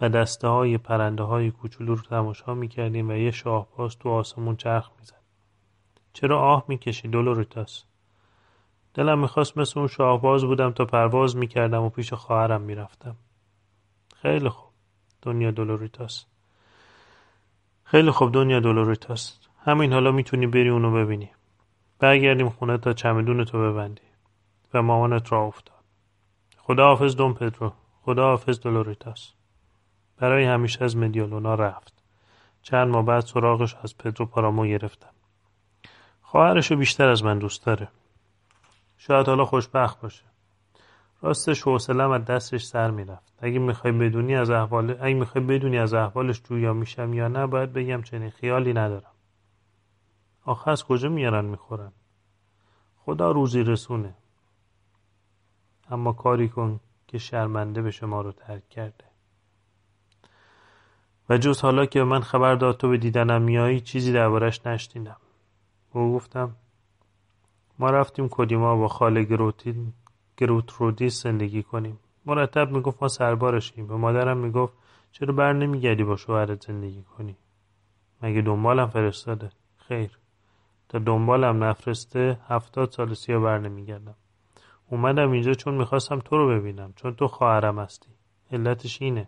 و 0.01 0.09
دسته 0.09 0.47
های 0.47 0.77
پرنده 0.77 1.23
های 1.23 1.51
کوچولو 1.51 1.95
رو 1.95 2.01
تماشا 2.01 2.53
می‌کردیم 2.53 3.09
و 3.09 3.13
یه 3.13 3.31
شاهباز 3.31 3.97
تو 3.97 4.09
آسمون 4.09 4.55
چرخ 4.55 4.89
می‌زد. 4.99 5.22
چرا 6.13 6.39
آه 6.39 6.65
می‌کشی 6.67 7.07
دولوریتاس 7.07 7.83
دلم 8.93 9.19
می‌خواست 9.19 9.57
مثل 9.57 9.79
اون 9.79 9.87
شاهباز 9.87 10.43
بودم 10.43 10.71
تا 10.71 10.85
پرواز 10.85 11.35
می‌کردم 11.35 11.83
و 11.83 11.89
پیش 11.89 12.13
خواهرم 12.13 12.61
می‌رفتم. 12.61 13.15
خیلی 14.15 14.49
خوب 14.49 14.69
دنیا 15.21 15.51
دولوریتاس 15.51 16.25
خیلی 17.83 18.11
خوب 18.11 18.31
دنیا 18.31 18.59
دولوریتاس 18.59 19.39
همین 19.65 19.93
حالا 19.93 20.11
می‌تونی 20.11 20.47
بری 20.47 20.69
اونو 20.69 20.91
ببینی. 20.91 21.29
برگردیم 21.99 22.49
خونه 22.49 22.77
تا 22.77 22.93
چمدون 22.93 23.43
تو 23.43 23.59
ببندی. 23.59 24.01
و 24.73 24.81
مامانت 24.81 25.31
را 25.31 25.41
افتاد. 25.41 25.83
خدا 26.57 26.87
حافظ 26.87 27.15
دون 27.15 27.33
پدرو. 27.33 27.73
خدا 28.01 28.23
حافظ 28.29 28.59
دولوریتاس 28.59 29.31
برای 30.17 30.43
همیشه 30.43 30.83
از 30.83 30.97
مدیالونا 30.97 31.55
رفت. 31.55 32.03
چند 32.61 32.87
ماه 32.87 33.05
بعد 33.05 33.19
سراغش 33.19 33.75
از 33.75 33.97
پدرو 33.97 34.25
پارامو 34.25 34.65
گرفتم. 34.65 35.12
خواهرشو 36.33 36.75
بیشتر 36.75 37.09
از 37.09 37.23
من 37.23 37.39
دوست 37.39 37.65
داره. 37.65 37.87
شاید 38.97 39.27
حالا 39.27 39.45
خوشبخت 39.45 40.01
باشه. 40.01 40.23
راستش 41.21 41.61
حوصلم 41.61 42.11
از 42.11 42.25
دستش 42.25 42.63
سر 42.63 42.91
می‌رفت. 42.91 43.33
اگه 43.39 43.59
می‌خوای 43.59 43.93
بدونی 43.93 44.35
از 44.35 44.49
احوال 44.49 44.97
اگه 45.01 45.13
می‌خوای 45.13 45.45
بدونی 45.45 45.77
از 45.77 45.93
احوالش 45.93 46.41
جویا 46.43 46.73
میشم 46.73 47.13
یا 47.13 47.27
نه 47.27 47.47
باید 47.47 47.73
بگم 47.73 48.01
چنین 48.01 48.29
خیالی 48.29 48.73
ندارم. 48.73 49.11
آخه 50.45 50.71
از 50.71 50.83
کجا 50.83 51.09
میارن 51.09 51.45
می‌خورن؟ 51.45 51.91
خدا 53.05 53.31
روزی 53.31 53.63
رسونه. 53.63 54.13
اما 55.89 56.13
کاری 56.13 56.49
کن 56.49 56.79
که 57.07 57.17
شرمنده 57.17 57.81
به 57.81 57.91
شما 57.91 58.21
رو 58.21 58.31
ترک 58.31 58.69
کرده. 58.69 59.05
و 61.29 61.37
جز 61.37 61.61
حالا 61.61 61.85
که 61.85 62.03
من 62.03 62.21
خبر 62.21 62.55
داد 62.55 62.77
تو 62.77 62.89
به 62.89 62.97
دیدنم 62.97 63.41
میایی 63.41 63.81
چیزی 63.81 64.13
دربارش 64.13 64.65
نشنیدم. 64.65 65.17
او 65.93 66.15
گفتم 66.15 66.55
ما 67.79 67.89
رفتیم 67.89 68.27
کدیما 68.31 68.75
با 68.75 68.87
خاله 68.87 69.23
گروتین 69.23 69.93
گروترودیس 70.37 71.23
زندگی 71.23 71.63
کنیم. 71.63 71.99
مرتب 72.25 72.71
می‌گفت 72.71 72.97
ما 73.01 73.07
سربارشیم. 73.07 73.87
به 73.87 73.95
مادرم 73.95 74.37
می‌گفت 74.37 74.73
چرا 75.11 75.33
بر 75.33 75.53
نمیگردی 75.53 76.03
با 76.03 76.15
شوهرت 76.15 76.63
زندگی 76.63 77.03
کنی؟ 77.03 77.37
مگه 78.21 78.41
دنبالم 78.41 78.87
فرستاده؟ 78.87 79.49
خیر. 79.77 80.19
تا 80.89 80.99
دنبالم 80.99 81.63
نفرسته 81.63 82.39
هفتاد 82.47 82.91
سال 82.91 83.13
سیا 83.13 83.39
بر 83.39 83.57
نمیگردم. 83.57 84.15
اومدم 84.89 85.31
اینجا 85.31 85.53
چون 85.53 85.75
می‌خواستم 85.75 86.19
تو 86.19 86.37
رو 86.37 86.59
ببینم 86.59 86.93
چون 86.95 87.13
تو 87.13 87.27
خواهرم 87.27 87.79
هستی. 87.79 88.09
علتش 88.51 89.01
اینه. 89.01 89.27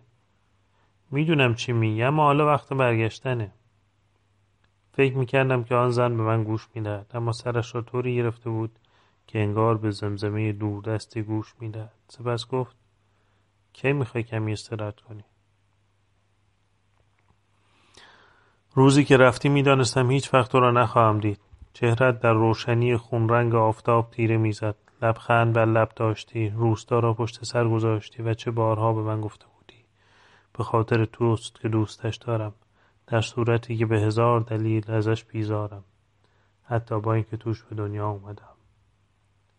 می‌دونم 1.12 1.56
چی 1.56 1.74
میگی 1.74 2.04
اما 2.04 2.24
حالا 2.24 2.46
وقت 2.46 2.74
برگشتنه. 2.74 3.52
فکر 4.96 5.18
می‌کردم 5.18 5.64
که 5.64 5.76
آن 5.76 5.90
زن 5.90 6.18
به 6.18 6.24
من 6.24 6.44
گوش 6.44 6.68
می‌دهد 6.76 7.12
اما 7.14 7.32
سرش 7.32 7.76
را 7.76 7.82
طوری 7.82 8.16
گرفته 8.16 8.50
بود 8.50 8.80
که 9.28 9.40
انگار 9.40 9.78
به 9.78 9.92
زمزمه 9.92 10.52
دوردستی 10.52 11.22
گوش 11.22 11.54
می‌دهد. 11.60 11.94
سپس 12.08 12.48
گفت 12.48 12.76
کی 13.74 13.94
می‌خوای 13.94 14.24
کمی 14.24 14.54
استراحت 14.54 15.00
کنی؟ 15.00 15.24
روزی 18.74 19.04
که 19.04 19.18
رفتی 19.18 19.50
می‌دانستم 19.50 20.12
هیچ 20.12 20.34
وقت 20.34 20.52
تو 20.52 20.60
را 20.60 20.72
نخواهم 20.72 21.20
دید. 21.20 21.40
چهرت 21.74 22.20
در 22.20 22.34
روشنی 22.34 22.98
خونرنگ 22.98 23.56
آفتاب 23.56 24.12
تیره 24.12 24.38
می‌زد. 24.38 24.76
لبخند 25.02 25.54
بر 25.54 25.66
لب 25.66 25.90
داشتی 25.96 26.50
روستا 26.50 27.00
را 27.00 27.14
پشت 27.14 27.46
سر 27.46 27.68
گذاشتی 27.68 28.24
و 28.24 28.34
چه 28.34 28.52
بارها 28.52 28.94
به 28.94 29.02
من 29.02 29.22
گفته 29.22 29.46
بودی. 29.46 29.84
به 30.58 30.64
خاطر 30.64 31.06
توست 31.06 31.60
که 31.62 31.70
دوستش 31.70 32.16
دارم. 32.16 32.54
در 33.08 33.22
صورتی 33.22 33.78
که 33.78 33.86
به 33.86 34.00
هزار 34.00 34.40
دلیل 34.40 34.92
ازش 34.92 35.24
بیزارم 35.24 35.84
حتی 36.64 37.00
با 37.00 37.14
اینکه 37.14 37.38
توش 37.38 37.64
به 37.64 37.76
دنیا 37.76 38.10
اومدم. 38.10 38.56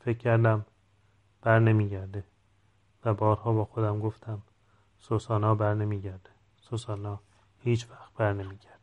فکر 0.00 0.18
کردم 0.18 0.66
بر 1.42 1.58
نمیگرده 1.58 2.24
و 3.04 3.14
بارها 3.14 3.52
با 3.52 3.64
خودم 3.64 4.00
گفتم 4.00 4.42
سوسانا 4.98 5.54
بر 5.54 5.74
نمیگرده. 5.74 6.30
سوسانا 6.60 7.20
هیچ 7.58 7.90
وقت 7.90 8.12
بر 8.14 8.32
نمیگرده. 8.32 8.75